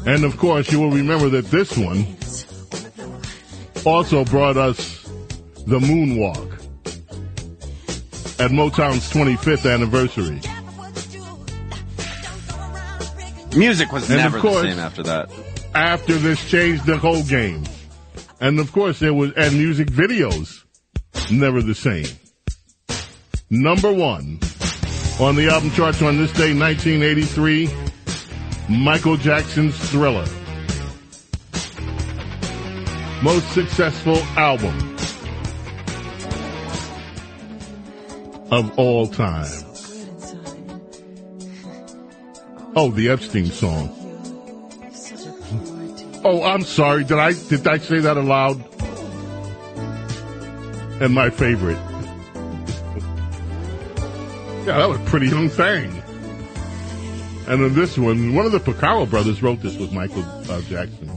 And 0.09 0.25
of 0.25 0.39
course, 0.39 0.73
you 0.73 0.81
will 0.81 0.91
remember 0.91 1.29
that 1.29 1.51
this 1.51 1.77
one 1.77 2.07
also 3.85 4.25
brought 4.25 4.57
us 4.57 5.03
the 5.67 5.79
moonwalk 5.79 6.55
at 8.41 8.51
Motown's 8.51 9.11
25th 9.11 9.71
anniversary. 9.71 10.41
Music 13.55 13.93
was 13.93 14.09
And 14.09 14.19
never 14.19 14.41
course- 14.41 14.63
the 14.63 14.71
same 14.71 14.79
after 14.79 15.03
that. 15.03 15.29
After 15.75 16.15
this 16.15 16.43
changed 16.49 16.87
the 16.87 16.97
whole 16.97 17.23
game. 17.25 17.65
And 18.41 18.59
of 18.61 18.73
course 18.73 19.01
there 19.01 19.13
was, 19.13 19.33
and 19.37 19.59
music 19.59 19.89
videos, 19.89 20.63
never 21.31 21.61
the 21.61 21.75
same. 21.75 22.07
Number 23.51 23.93
one 23.93 24.41
on 25.21 25.37
the 25.37 25.51
album 25.51 25.71
charts 25.73 26.01
on 26.01 26.17
this 26.17 26.33
day, 26.33 26.55
1983, 26.55 27.69
Michael 28.69 29.17
Jackson's 29.17 29.77
Thriller. 29.91 30.27
Most 33.23 33.51
successful 33.53 34.19
album 34.37 34.97
of 38.51 38.79
all 38.79 39.07
time. 39.07 39.51
Oh, 42.77 42.91
the 42.91 43.09
Epstein 43.09 43.47
song. 43.47 43.95
Oh, 46.25 46.43
I'm 46.43 46.63
sorry. 46.63 47.05
Did 47.05 47.19
I 47.19 47.33
did 47.33 47.67
I 47.67 47.79
say 47.79 48.01
that 48.01 48.19
aloud? 48.19 48.63
And 51.01 51.15
my 51.15 51.31
favorite. 51.31 51.79
yeah, 54.67 54.77
that 54.77 54.89
was 54.89 55.01
a 55.01 55.05
pretty 55.05 55.29
young 55.29 55.49
thing. 55.49 56.03
And 57.49 57.65
then 57.65 57.75
this 57.75 57.97
one, 57.97 58.35
one 58.35 58.45
of 58.45 58.53
the 58.53 58.61
Porcaro 58.61 59.09
brothers 59.09 59.43
wrote 59.43 59.63
this 59.63 59.75
with 59.79 59.91
Michael 59.91 60.23
uh, 60.23 60.61
Jackson. 60.63 61.09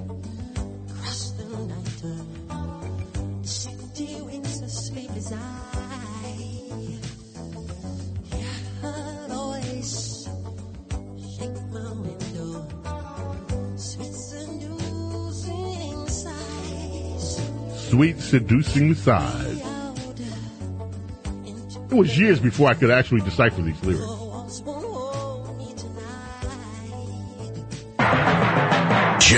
Sweet 17.76 18.20
seducing 18.22 18.96
sighs. 18.96 19.62
It 21.92 21.94
was 21.94 22.18
years 22.18 22.40
before 22.40 22.70
I 22.70 22.74
could 22.76 22.90
actually 22.90 23.20
decipher 23.20 23.62
these 23.62 23.84
lyrics. 23.84 24.21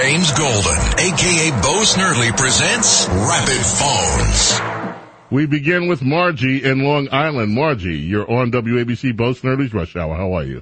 James 0.03 0.33
Golden, 0.33 0.79
aka 0.99 1.51
Bo 1.63 1.79
Snerdley 1.79 2.35
presents 2.35 3.07
Rapid 3.07 3.63
Phones. 3.63 4.59
We 5.31 5.45
begin 5.45 5.87
with 5.87 6.03
Margie 6.03 6.61
in 6.61 6.83
Long 6.83 7.07
Island. 7.09 7.55
Margie, 7.55 7.99
you're 7.99 8.29
on 8.29 8.51
WABC 8.51 9.15
Bo 9.15 9.31
Snerdley's 9.31 9.73
Rush 9.73 9.95
Hour. 9.95 10.13
How 10.17 10.33
are 10.33 10.43
you? 10.43 10.61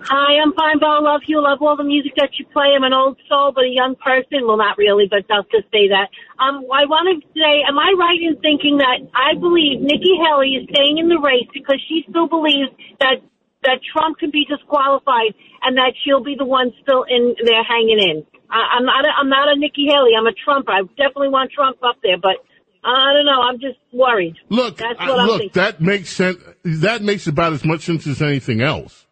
Hi, 0.00 0.40
I'm 0.40 0.54
fine, 0.54 0.78
Bo. 0.80 0.86
Love 1.02 1.20
you. 1.26 1.42
Love 1.42 1.58
all 1.60 1.76
the 1.76 1.84
music 1.84 2.12
that 2.16 2.30
you 2.38 2.46
play. 2.54 2.72
I'm 2.74 2.84
an 2.84 2.94
old 2.94 3.18
soul, 3.28 3.52
but 3.54 3.64
a 3.64 3.68
young 3.68 3.96
person. 3.96 4.46
Well, 4.46 4.56
not 4.56 4.78
really, 4.78 5.04
but 5.10 5.28
I'll 5.28 5.44
just 5.52 5.68
say 5.70 5.92
that. 5.92 6.08
Um, 6.40 6.64
I 6.72 6.88
wanted 6.88 7.20
to 7.20 7.28
say, 7.36 7.68
am 7.68 7.78
I 7.78 7.92
right 7.98 8.16
in 8.16 8.40
thinking 8.40 8.78
that 8.78 9.04
I 9.12 9.36
believe 9.36 9.82
Nikki 9.82 10.16
Haley 10.24 10.56
is 10.56 10.68
staying 10.72 10.96
in 10.96 11.10
the 11.10 11.20
race 11.20 11.52
because 11.52 11.84
she 11.86 12.06
still 12.08 12.28
believes 12.28 12.72
that 12.98 13.20
that 13.66 13.80
Trump 13.92 14.18
can 14.18 14.30
be 14.30 14.46
disqualified 14.46 15.34
and 15.62 15.76
that 15.76 15.92
she'll 16.02 16.22
be 16.22 16.36
the 16.38 16.46
one 16.46 16.72
still 16.82 17.02
in 17.02 17.34
there 17.44 17.62
hanging 17.62 17.98
in. 17.98 18.26
I, 18.48 18.78
I'm 18.78 18.84
not. 18.86 19.04
A, 19.04 19.08
I'm 19.20 19.28
not 19.28 19.48
a 19.48 19.58
Nikki 19.58 19.86
Haley. 19.90 20.12
I'm 20.18 20.26
a 20.26 20.32
Trump. 20.32 20.66
I 20.68 20.82
definitely 20.96 21.28
want 21.28 21.50
Trump 21.52 21.78
up 21.82 21.96
there, 22.02 22.18
but 22.18 22.36
I 22.84 23.12
don't 23.12 23.26
know. 23.26 23.40
I'm 23.42 23.58
just 23.58 23.78
worried. 23.92 24.36
Look, 24.48 24.78
that's 24.78 24.98
I- 24.98 25.10
look, 25.10 25.40
thinking. 25.40 25.60
that 25.60 25.80
makes 25.80 26.10
sense. 26.10 26.38
That 26.62 27.02
makes 27.02 27.26
about 27.26 27.52
as 27.52 27.64
much 27.64 27.82
sense 27.82 28.06
as 28.06 28.22
anything 28.22 28.60
else. 28.62 29.06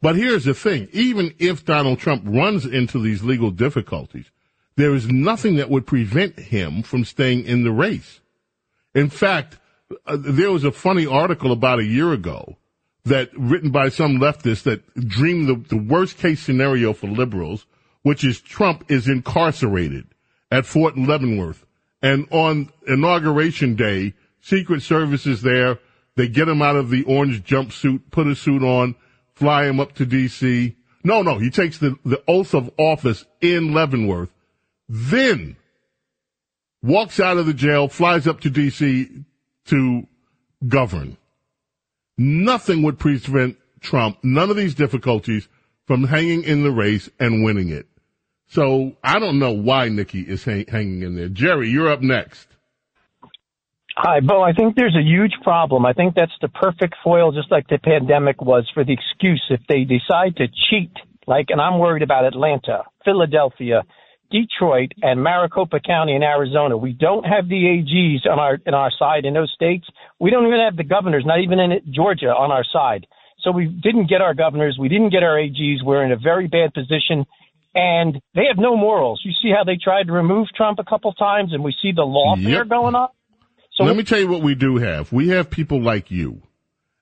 But 0.00 0.16
here's 0.16 0.44
the 0.44 0.54
thing: 0.54 0.88
even 0.92 1.34
if 1.38 1.64
Donald 1.64 1.98
Trump 1.98 2.22
runs 2.26 2.64
into 2.64 2.98
these 3.00 3.22
legal 3.22 3.50
difficulties, 3.50 4.30
there 4.76 4.94
is 4.94 5.08
nothing 5.08 5.56
that 5.56 5.70
would 5.70 5.86
prevent 5.86 6.38
him 6.38 6.82
from 6.82 7.04
staying 7.04 7.44
in 7.44 7.64
the 7.64 7.72
race. 7.72 8.20
In 8.94 9.10
fact, 9.10 9.58
uh, 10.06 10.16
there 10.18 10.50
was 10.50 10.64
a 10.64 10.72
funny 10.72 11.06
article 11.06 11.52
about 11.52 11.80
a 11.80 11.84
year 11.84 12.12
ago 12.12 12.56
that 13.04 13.30
written 13.36 13.70
by 13.70 13.88
some 13.88 14.18
leftists 14.18 14.62
that 14.62 14.94
dreamed 14.94 15.48
the, 15.48 15.54
the 15.68 15.82
worst 15.82 16.18
case 16.18 16.40
scenario 16.40 16.92
for 16.92 17.06
liberals, 17.06 17.66
which 18.02 18.24
is 18.24 18.40
Trump 18.40 18.84
is 18.88 19.08
incarcerated 19.08 20.06
at 20.50 20.66
Fort 20.66 20.96
Leavenworth. 20.96 21.64
And 22.02 22.26
on 22.30 22.70
inauguration 22.86 23.76
day, 23.76 24.14
Secret 24.40 24.82
Service 24.82 25.26
is 25.26 25.42
there. 25.42 25.78
They 26.16 26.28
get 26.28 26.48
him 26.48 26.62
out 26.62 26.76
of 26.76 26.90
the 26.90 27.02
orange 27.04 27.44
jumpsuit, 27.44 28.10
put 28.10 28.26
a 28.26 28.36
suit 28.36 28.62
on, 28.62 28.94
fly 29.34 29.66
him 29.66 29.80
up 29.80 29.94
to 29.94 30.06
DC. 30.06 30.74
No, 31.02 31.22
no, 31.22 31.38
he 31.38 31.50
takes 31.50 31.78
the, 31.78 31.96
the 32.04 32.22
oath 32.28 32.54
of 32.54 32.70
office 32.78 33.24
in 33.40 33.74
Leavenworth, 33.74 34.30
then 34.88 35.56
walks 36.82 37.20
out 37.20 37.36
of 37.36 37.46
the 37.46 37.54
jail, 37.54 37.88
flies 37.88 38.26
up 38.26 38.40
to 38.40 38.50
DC 38.50 39.24
to 39.66 40.06
govern. 40.66 41.16
Nothing 42.16 42.82
would 42.82 42.98
prevent 42.98 43.56
Trump, 43.80 44.18
none 44.22 44.50
of 44.50 44.56
these 44.56 44.74
difficulties, 44.74 45.48
from 45.86 46.04
hanging 46.04 46.44
in 46.44 46.62
the 46.62 46.70
race 46.70 47.10
and 47.18 47.44
winning 47.44 47.68
it. 47.68 47.86
So 48.48 48.96
I 49.02 49.18
don't 49.18 49.38
know 49.38 49.52
why 49.52 49.88
Nikki 49.88 50.20
is 50.20 50.44
hang- 50.44 50.66
hanging 50.66 51.02
in 51.02 51.16
there. 51.16 51.28
Jerry, 51.28 51.68
you're 51.68 51.90
up 51.90 52.00
next. 52.00 52.48
Hi, 53.96 54.20
Bo. 54.20 54.42
I 54.42 54.52
think 54.52 54.74
there's 54.74 54.96
a 54.96 55.02
huge 55.02 55.34
problem. 55.42 55.86
I 55.86 55.92
think 55.92 56.14
that's 56.14 56.32
the 56.40 56.48
perfect 56.48 56.96
foil, 57.04 57.30
just 57.30 57.50
like 57.50 57.68
the 57.68 57.78
pandemic 57.78 58.42
was, 58.42 58.68
for 58.74 58.84
the 58.84 58.92
excuse 58.92 59.42
if 59.50 59.60
they 59.68 59.84
decide 59.84 60.36
to 60.36 60.48
cheat. 60.48 60.92
Like, 61.26 61.46
and 61.50 61.60
I'm 61.60 61.78
worried 61.78 62.02
about 62.02 62.24
Atlanta, 62.24 62.82
Philadelphia, 63.04 63.82
Detroit, 64.34 64.90
and 65.00 65.22
Maricopa 65.22 65.78
County 65.78 66.16
in 66.16 66.24
Arizona. 66.24 66.76
We 66.76 66.92
don't 66.92 67.24
have 67.24 67.48
the 67.48 67.54
AGs 67.54 68.28
on 68.28 68.40
our 68.40 68.58
in 68.66 68.74
our 68.74 68.90
side 68.98 69.24
in 69.24 69.34
those 69.34 69.52
states. 69.54 69.86
We 70.18 70.30
don't 70.30 70.46
even 70.46 70.58
have 70.58 70.76
the 70.76 70.82
governors, 70.82 71.22
not 71.24 71.40
even 71.40 71.60
in 71.60 71.70
Georgia, 71.92 72.34
on 72.34 72.50
our 72.50 72.64
side. 72.64 73.06
So 73.42 73.52
we 73.52 73.66
didn't 73.66 74.08
get 74.08 74.20
our 74.22 74.34
governors. 74.34 74.76
We 74.80 74.88
didn't 74.88 75.10
get 75.10 75.22
our 75.22 75.36
AGs. 75.36 75.84
We're 75.84 76.04
in 76.04 76.10
a 76.10 76.16
very 76.16 76.48
bad 76.48 76.74
position. 76.74 77.26
And 77.76 78.20
they 78.34 78.46
have 78.48 78.58
no 78.58 78.76
morals. 78.76 79.20
You 79.24 79.32
see 79.40 79.52
how 79.56 79.62
they 79.62 79.76
tried 79.76 80.04
to 80.08 80.12
remove 80.12 80.48
Trump 80.56 80.78
a 80.80 80.84
couple 80.84 81.12
times, 81.12 81.52
and 81.52 81.62
we 81.62 81.72
see 81.82 81.92
the 81.92 82.02
lawfare 82.02 82.68
going 82.68 82.94
on. 82.94 83.08
So 83.74 83.84
Let 83.84 83.96
me 83.96 84.04
tell 84.04 84.20
you 84.20 84.28
what 84.28 84.42
we 84.42 84.54
do 84.54 84.78
have. 84.78 85.12
We 85.12 85.28
have 85.28 85.50
people 85.50 85.80
like 85.80 86.10
you. 86.10 86.42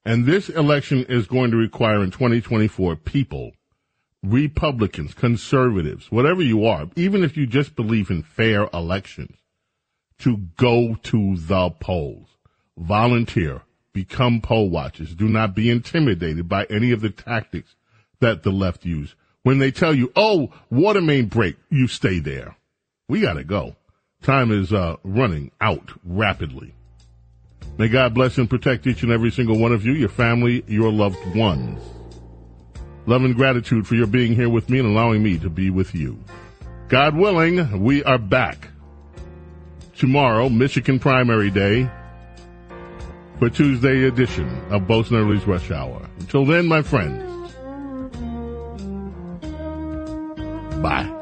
And 0.04 0.26
this 0.26 0.48
election 0.48 1.04
is 1.08 1.26
going 1.26 1.50
to 1.52 1.56
require 1.56 2.02
in 2.02 2.10
2024 2.10 2.96
people, 2.96 3.52
Republicans, 4.22 5.14
conservatives, 5.14 6.10
whatever 6.10 6.42
you 6.42 6.64
are, 6.64 6.88
even 6.94 7.24
if 7.24 7.36
you 7.36 7.46
just 7.46 7.74
believe 7.74 8.10
in 8.10 8.22
fair 8.22 8.68
elections, 8.72 9.36
to 10.18 10.36
go 10.56 10.94
to 11.02 11.36
the 11.36 11.70
polls. 11.70 12.28
Volunteer. 12.76 13.62
Become 13.92 14.40
poll 14.40 14.70
watchers. 14.70 15.14
Do 15.14 15.28
not 15.28 15.54
be 15.54 15.68
intimidated 15.68 16.48
by 16.48 16.64
any 16.70 16.92
of 16.92 17.02
the 17.02 17.10
tactics 17.10 17.74
that 18.20 18.42
the 18.42 18.50
left 18.50 18.86
use. 18.86 19.14
When 19.42 19.58
they 19.58 19.70
tell 19.70 19.94
you, 19.94 20.12
oh, 20.16 20.50
water 20.70 21.02
main 21.02 21.26
break, 21.26 21.56
you 21.68 21.88
stay 21.88 22.18
there. 22.20 22.56
We 23.08 23.20
gotta 23.20 23.44
go. 23.44 23.76
Time 24.22 24.52
is 24.52 24.72
uh, 24.72 24.96
running 25.02 25.50
out 25.60 25.90
rapidly. 26.04 26.74
May 27.76 27.88
God 27.88 28.14
bless 28.14 28.38
and 28.38 28.48
protect 28.48 28.86
each 28.86 29.02
and 29.02 29.10
every 29.10 29.30
single 29.30 29.58
one 29.58 29.72
of 29.72 29.84
you, 29.84 29.92
your 29.92 30.08
family, 30.08 30.64
your 30.68 30.92
loved 30.92 31.18
ones. 31.34 31.82
Love 33.06 33.24
and 33.24 33.34
gratitude 33.34 33.86
for 33.86 33.94
your 33.96 34.06
being 34.06 34.34
here 34.34 34.48
with 34.48 34.70
me 34.70 34.78
and 34.78 34.88
allowing 34.88 35.22
me 35.22 35.38
to 35.38 35.50
be 35.50 35.70
with 35.70 35.94
you. 35.94 36.18
God 36.88 37.16
willing, 37.16 37.82
we 37.82 38.04
are 38.04 38.18
back 38.18 38.68
tomorrow, 39.96 40.48
Michigan 40.48 40.98
primary 40.98 41.50
day, 41.50 41.90
for 43.38 43.50
Tuesday 43.50 44.04
edition 44.04 44.48
of 44.70 44.86
Bo 44.86 45.02
Snerdley's 45.02 45.46
Rush 45.46 45.70
Hour. 45.70 46.08
Until 46.20 46.44
then, 46.44 46.66
my 46.66 46.82
friends, 46.82 47.22
bye. 50.80 51.21